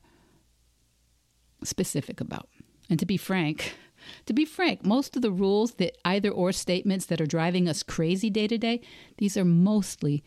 specific 1.64 2.22
about. 2.22 2.50
And 2.88 3.00
to 3.00 3.06
be 3.08 3.18
frank, 3.18 3.74
to 4.28 4.34
be 4.34 4.46
frank, 4.46 4.86
most 4.86 5.16
of 5.16 5.24
the 5.24 5.32
rules 5.32 5.76
that 5.76 5.98
either 6.06 6.30
or 6.30 6.52
statements 6.52 7.08
that 7.08 7.20
are 7.20 7.26
driving 7.26 7.68
us 7.68 7.82
crazy 7.82 8.30
day 8.30 8.48
to 8.48 8.60
day, 8.60 8.82
these 9.18 9.36
are 9.38 9.46
mostly 9.46 10.24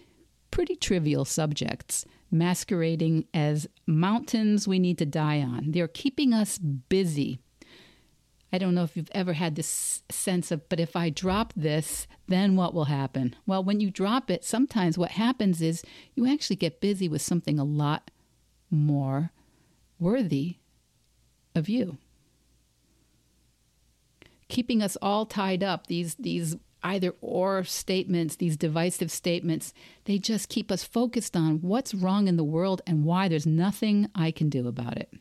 pretty 0.55 0.77
trivial 0.77 1.25
subjects 1.25 2.05
masquerading 2.31 3.27
as 3.35 3.67
mountains 3.87 4.67
we 4.67 4.79
need 4.79 4.99
to 4.99 5.07
die 5.07 5.41
on. 5.41 5.73
They're 5.73 5.89
keeping 5.89 6.33
us 6.33 6.59
busy 6.59 7.41
I 8.55 8.59
don't 8.59 8.77
know 8.77 8.85
if 8.85 8.97
you've 8.97 9.11
ever 9.11 9.33
had 9.33 9.57
this 9.57 10.05
sense 10.13 10.53
of, 10.53 10.69
but 10.69 10.79
if 10.79 10.95
I 10.95 11.11
drop 11.11 11.53
this, 11.57 12.07
then 12.29 12.55
what 12.55 12.73
will 12.73 12.85
happen? 12.85 13.35
Well, 13.47 13.65
when 13.65 13.81
you 13.81 13.91
drop 13.91 14.31
it, 14.31 14.45
sometimes 14.45 14.97
what 14.97 15.11
happens 15.11 15.61
is 15.61 15.83
you 16.15 16.33
actually 16.33 16.55
get 16.55 16.81
busy 16.81 17.09
with 17.09 17.21
something 17.21 17.59
a 17.59 17.65
lot 17.65 18.13
more 18.71 19.33
worthy 19.99 20.59
of 21.57 21.69
you. 21.69 21.99
Keeping 24.47 24.81
us 24.83 24.97
all 25.03 25.27
tied 25.27 25.65
up, 25.65 25.89
these, 25.89 26.15
these 26.15 26.55
either 26.85 27.15
or 27.21 27.65
statements, 27.65 28.37
these 28.37 28.57
divisive 28.57 29.11
statements, 29.11 29.73
they 30.05 30.19
just 30.19 30.49
keep 30.49 30.71
us 30.71 30.85
focused 30.85 31.37
on 31.37 31.63
what's 31.63 31.95
wrong 31.95 32.29
in 32.29 32.37
the 32.37 32.45
world 32.45 32.83
and 32.87 33.05
why 33.05 33.27
there's 33.27 33.47
nothing 33.47 34.09
I 34.15 34.31
can 34.31 34.51
do 34.51 34.69
about 34.69 34.99
it, 34.99 35.13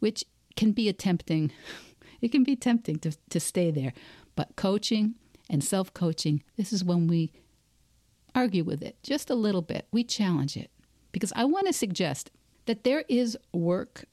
which 0.00 0.24
can 0.56 0.72
be 0.72 0.88
a 0.88 0.92
tempting 0.92 1.52
it 2.20 2.32
can 2.32 2.44
be 2.44 2.56
tempting 2.56 2.98
to, 3.00 3.16
to 3.30 3.40
stay 3.40 3.70
there. 3.70 3.92
But 4.34 4.56
coaching 4.56 5.14
and 5.48 5.62
self 5.62 5.94
coaching, 5.94 6.42
this 6.56 6.72
is 6.72 6.84
when 6.84 7.06
we 7.06 7.32
argue 8.34 8.64
with 8.64 8.82
it 8.82 8.96
just 9.02 9.30
a 9.30 9.34
little 9.34 9.62
bit. 9.62 9.86
We 9.90 10.04
challenge 10.04 10.56
it. 10.56 10.70
Because 11.12 11.32
I 11.34 11.44
want 11.44 11.66
to 11.66 11.72
suggest 11.72 12.30
that 12.66 12.84
there 12.84 13.04
is 13.08 13.36
work 13.52 14.04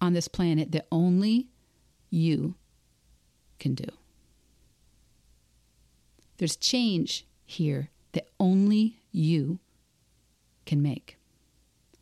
on 0.00 0.12
this 0.12 0.28
planet 0.28 0.72
that 0.72 0.86
only 0.92 1.48
you 2.08 2.54
can 3.58 3.74
do. 3.74 3.86
There's 6.40 6.56
change 6.56 7.26
here 7.44 7.90
that 8.12 8.30
only 8.40 8.96
you 9.12 9.58
can 10.64 10.80
make. 10.80 11.18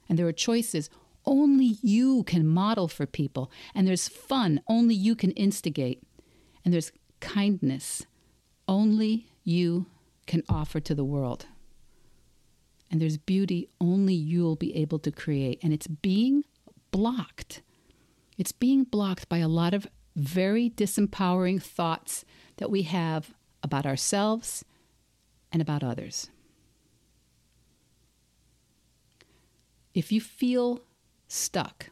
And 0.09 0.17
there 0.17 0.29
are 0.29 0.33
choices 0.33 0.89
only 1.27 1.77
you 1.83 2.23
can 2.23 2.47
model 2.47 2.87
for 2.87 3.05
people. 3.05 3.51
And 3.75 3.85
there's 3.85 4.07
fun 4.07 4.61
only 4.69 4.95
you 4.95 5.17
can 5.17 5.33
instigate. 5.33 6.05
And 6.65 6.73
there's 6.73 6.93
kindness 7.19 8.07
only 8.69 9.27
you 9.43 9.87
can 10.29 10.45
offer 10.49 10.79
to 10.79 10.95
the 10.95 11.05
world. 11.05 11.47
And 12.93 13.01
there's 13.01 13.17
beauty 13.17 13.69
only 13.81 14.15
you'll 14.15 14.55
be 14.55 14.77
able 14.77 15.01
to 15.01 15.11
create. 15.11 15.59
And 15.65 15.73
it's 15.73 15.89
being 15.89 16.45
blocked. 16.93 17.61
It's 18.37 18.53
being 18.53 18.85
blocked 18.85 19.29
by 19.29 19.39
a 19.39 19.49
lot 19.49 19.75
of 19.75 19.89
very 20.15 20.71
disempowering 20.71 21.61
thoughts 21.61 22.25
that 22.59 22.71
we 22.71 22.83
have 22.83 23.35
about 23.63 23.87
ourselves 23.87 24.65
and 25.53 25.61
about 25.63 25.83
others. 25.83 26.31
If 29.95 30.13
you 30.13 30.21
feel 30.21 30.83
stuck. 31.29 31.91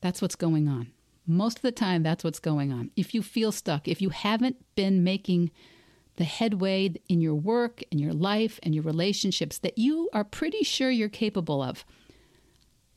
That's 0.00 0.20
what's 0.20 0.36
going 0.36 0.68
on. 0.68 0.92
Most 1.26 1.58
of 1.58 1.62
the 1.62 1.72
time, 1.72 2.02
that's 2.02 2.24
what's 2.24 2.38
going 2.40 2.72
on. 2.72 2.90
If 2.96 3.14
you 3.14 3.22
feel 3.22 3.52
stuck, 3.52 3.88
if 3.88 4.02
you 4.02 4.10
haven't 4.10 4.56
been 4.74 5.04
making 5.04 5.50
the 6.16 6.24
headway 6.24 6.94
in 7.08 7.20
your 7.20 7.34
work, 7.34 7.82
in 7.90 7.98
your 7.98 8.12
life, 8.12 8.58
and 8.62 8.74
your 8.74 8.84
relationships 8.84 9.58
that 9.58 9.78
you 9.78 10.10
are 10.12 10.24
pretty 10.24 10.64
sure 10.64 10.90
you're 10.90 11.08
capable 11.08 11.62
of, 11.62 11.84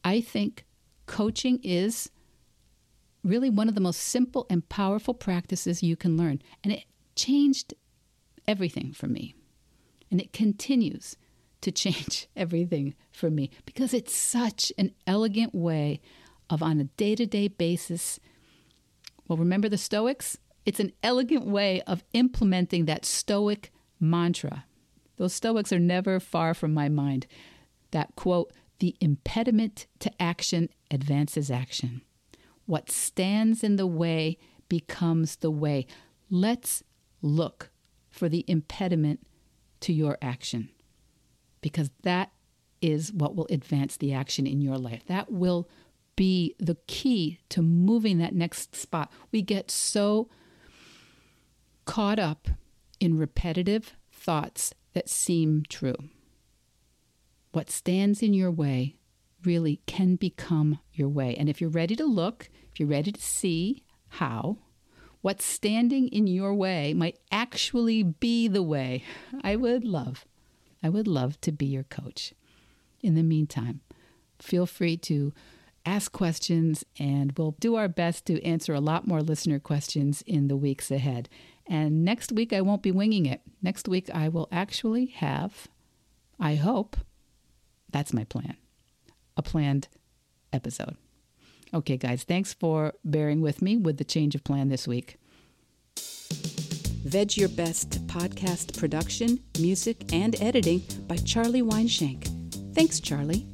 I 0.03 0.21
think 0.21 0.65
coaching 1.05 1.59
is 1.61 2.09
really 3.23 3.49
one 3.49 3.69
of 3.69 3.75
the 3.75 3.81
most 3.81 3.99
simple 3.99 4.47
and 4.49 4.67
powerful 4.69 5.13
practices 5.13 5.83
you 5.83 5.95
can 5.95 6.17
learn. 6.17 6.41
And 6.63 6.73
it 6.73 6.85
changed 7.21 7.73
everything 8.47 8.91
for 8.93 9.07
me. 9.07 9.35
And 10.09 10.19
it 10.19 10.33
continues 10.33 11.15
to 11.61 11.71
change 11.71 12.27
everything 12.35 12.95
for 13.11 13.29
me 13.29 13.51
because 13.65 13.93
it's 13.93 14.15
such 14.15 14.71
an 14.77 14.91
elegant 15.05 15.53
way 15.53 16.01
of, 16.49 16.63
on 16.63 16.79
a 16.79 16.85
day 16.85 17.15
to 17.15 17.25
day 17.25 17.47
basis, 17.47 18.19
well, 19.27 19.37
remember 19.37 19.69
the 19.69 19.77
Stoics? 19.77 20.37
It's 20.65 20.79
an 20.79 20.91
elegant 21.01 21.45
way 21.45 21.81
of 21.83 22.03
implementing 22.13 22.85
that 22.85 23.05
Stoic 23.05 23.71
mantra. 23.99 24.65
Those 25.17 25.33
Stoics 25.33 25.71
are 25.71 25.79
never 25.79 26.19
far 26.19 26.53
from 26.53 26.73
my 26.73 26.89
mind. 26.89 27.27
That 27.91 28.15
quote, 28.15 28.51
the 28.79 28.95
impediment 28.99 29.85
to 29.99 30.11
action 30.21 30.69
advances 30.89 31.51
action. 31.51 32.01
What 32.65 32.89
stands 32.89 33.63
in 33.63 33.75
the 33.75 33.87
way 33.87 34.37
becomes 34.67 35.37
the 35.37 35.51
way. 35.51 35.85
Let's 36.29 36.83
look 37.21 37.71
for 38.09 38.29
the 38.29 38.43
impediment 38.47 39.25
to 39.81 39.93
your 39.93 40.17
action 40.21 40.69
because 41.61 41.89
that 42.03 42.31
is 42.81 43.13
what 43.13 43.35
will 43.35 43.47
advance 43.49 43.97
the 43.97 44.13
action 44.13 44.47
in 44.47 44.61
your 44.61 44.77
life. 44.77 45.03
That 45.07 45.31
will 45.31 45.69
be 46.15 46.55
the 46.59 46.77
key 46.87 47.39
to 47.49 47.61
moving 47.61 48.17
that 48.17 48.35
next 48.35 48.75
spot. 48.75 49.11
We 49.31 49.41
get 49.41 49.71
so 49.71 50.29
caught 51.85 52.19
up 52.19 52.47
in 52.99 53.17
repetitive 53.17 53.93
thoughts 54.11 54.73
that 54.93 55.09
seem 55.09 55.63
true. 55.69 55.95
What 57.51 57.69
stands 57.69 58.21
in 58.21 58.33
your 58.33 58.51
way 58.51 58.95
really 59.43 59.81
can 59.85 60.15
become 60.15 60.79
your 60.93 61.09
way. 61.09 61.35
And 61.35 61.49
if 61.49 61.59
you're 61.59 61.69
ready 61.69 61.95
to 61.95 62.05
look, 62.05 62.49
if 62.71 62.79
you're 62.79 62.89
ready 62.89 63.11
to 63.11 63.21
see 63.21 63.83
how, 64.09 64.57
what's 65.21 65.45
standing 65.45 66.07
in 66.07 66.27
your 66.27 66.53
way 66.53 66.93
might 66.93 67.19
actually 67.31 68.03
be 68.03 68.47
the 68.47 68.63
way, 68.63 69.03
I 69.43 69.55
would 69.55 69.83
love 69.83 70.25
I 70.83 70.89
would 70.89 71.07
love 71.07 71.39
to 71.41 71.51
be 71.51 71.65
your 71.65 71.83
coach. 71.83 72.33
In 73.01 73.15
the 73.15 73.23
meantime, 73.23 73.81
feel 74.39 74.65
free 74.65 74.97
to 74.97 75.33
ask 75.85 76.11
questions, 76.11 76.83
and 76.99 77.33
we'll 77.37 77.55
do 77.59 77.75
our 77.75 77.87
best 77.87 78.25
to 78.27 78.43
answer 78.43 78.73
a 78.73 78.79
lot 78.79 79.07
more 79.07 79.21
listener 79.21 79.59
questions 79.59 80.23
in 80.25 80.47
the 80.47 80.57
weeks 80.57 80.91
ahead. 80.91 81.29
And 81.67 82.03
next 82.03 82.31
week, 82.31 82.53
I 82.53 82.61
won't 82.61 82.83
be 82.83 82.91
winging 82.91 83.25
it. 83.25 83.41
Next 83.61 83.87
week, 83.87 84.09
I 84.13 84.27
will 84.27 84.47
actually 84.51 85.07
have, 85.07 85.67
I 86.39 86.55
hope, 86.55 86.97
that's 87.91 88.13
my 88.13 88.23
plan, 88.23 88.57
a 89.37 89.41
planned 89.41 89.87
episode. 90.51 90.97
Okay, 91.73 91.95
guys, 91.95 92.23
thanks 92.23 92.53
for 92.53 92.93
bearing 93.05 93.41
with 93.41 93.61
me 93.61 93.77
with 93.77 93.97
the 93.97 94.03
change 94.03 94.35
of 94.35 94.43
plan 94.43 94.69
this 94.69 94.87
week. 94.87 95.17
Veg 97.05 97.37
Your 97.37 97.49
Best 97.49 98.05
podcast 98.07 98.77
production, 98.77 99.39
music, 99.59 100.13
and 100.13 100.39
editing 100.41 100.83
by 101.07 101.15
Charlie 101.17 101.61
Weinshank. 101.61 102.27
Thanks, 102.75 102.99
Charlie. 102.99 103.47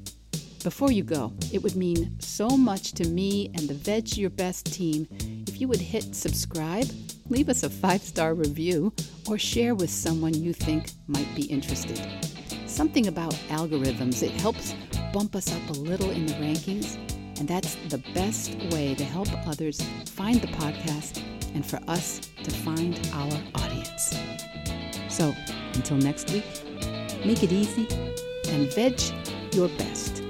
Before 0.63 0.91
you 0.91 1.03
go, 1.03 1.31
it 1.53 1.61
would 1.61 1.75
mean 1.75 2.19
so 2.19 2.49
much 2.49 2.93
to 2.93 3.07
me 3.07 3.51
and 3.53 3.69
the 3.69 3.73
Veg 3.73 4.17
Your 4.17 4.31
Best 4.31 4.73
team 4.73 5.07
if 5.47 5.61
you 5.61 5.67
would 5.67 5.79
hit 5.79 6.15
subscribe 6.15 6.87
leave 7.29 7.49
us 7.49 7.63
a 7.63 7.69
five 7.69 8.01
star 8.01 8.33
review 8.33 8.93
or 9.27 9.37
share 9.37 9.75
with 9.75 9.89
someone 9.89 10.33
you 10.33 10.53
think 10.53 10.91
might 11.07 11.33
be 11.35 11.43
interested. 11.43 12.01
Something 12.65 13.07
about 13.07 13.33
algorithms, 13.49 14.23
it 14.23 14.31
helps 14.31 14.75
bump 15.13 15.35
us 15.35 15.51
up 15.51 15.69
a 15.69 15.79
little 15.79 16.11
in 16.11 16.25
the 16.25 16.33
rankings, 16.33 16.97
and 17.39 17.47
that's 17.47 17.75
the 17.89 17.99
best 18.13 18.55
way 18.71 18.95
to 18.95 19.03
help 19.03 19.27
others 19.47 19.81
find 20.05 20.41
the 20.41 20.47
podcast 20.47 21.21
and 21.53 21.65
for 21.65 21.79
us 21.87 22.19
to 22.43 22.51
find 22.51 22.99
our 23.13 23.31
audience. 23.55 24.17
So, 25.09 25.33
until 25.73 25.97
next 25.97 26.31
week, 26.31 26.45
make 27.25 27.43
it 27.43 27.51
easy 27.51 27.87
and 28.49 28.71
veg 28.73 28.99
your 29.53 29.69
best. 29.69 30.26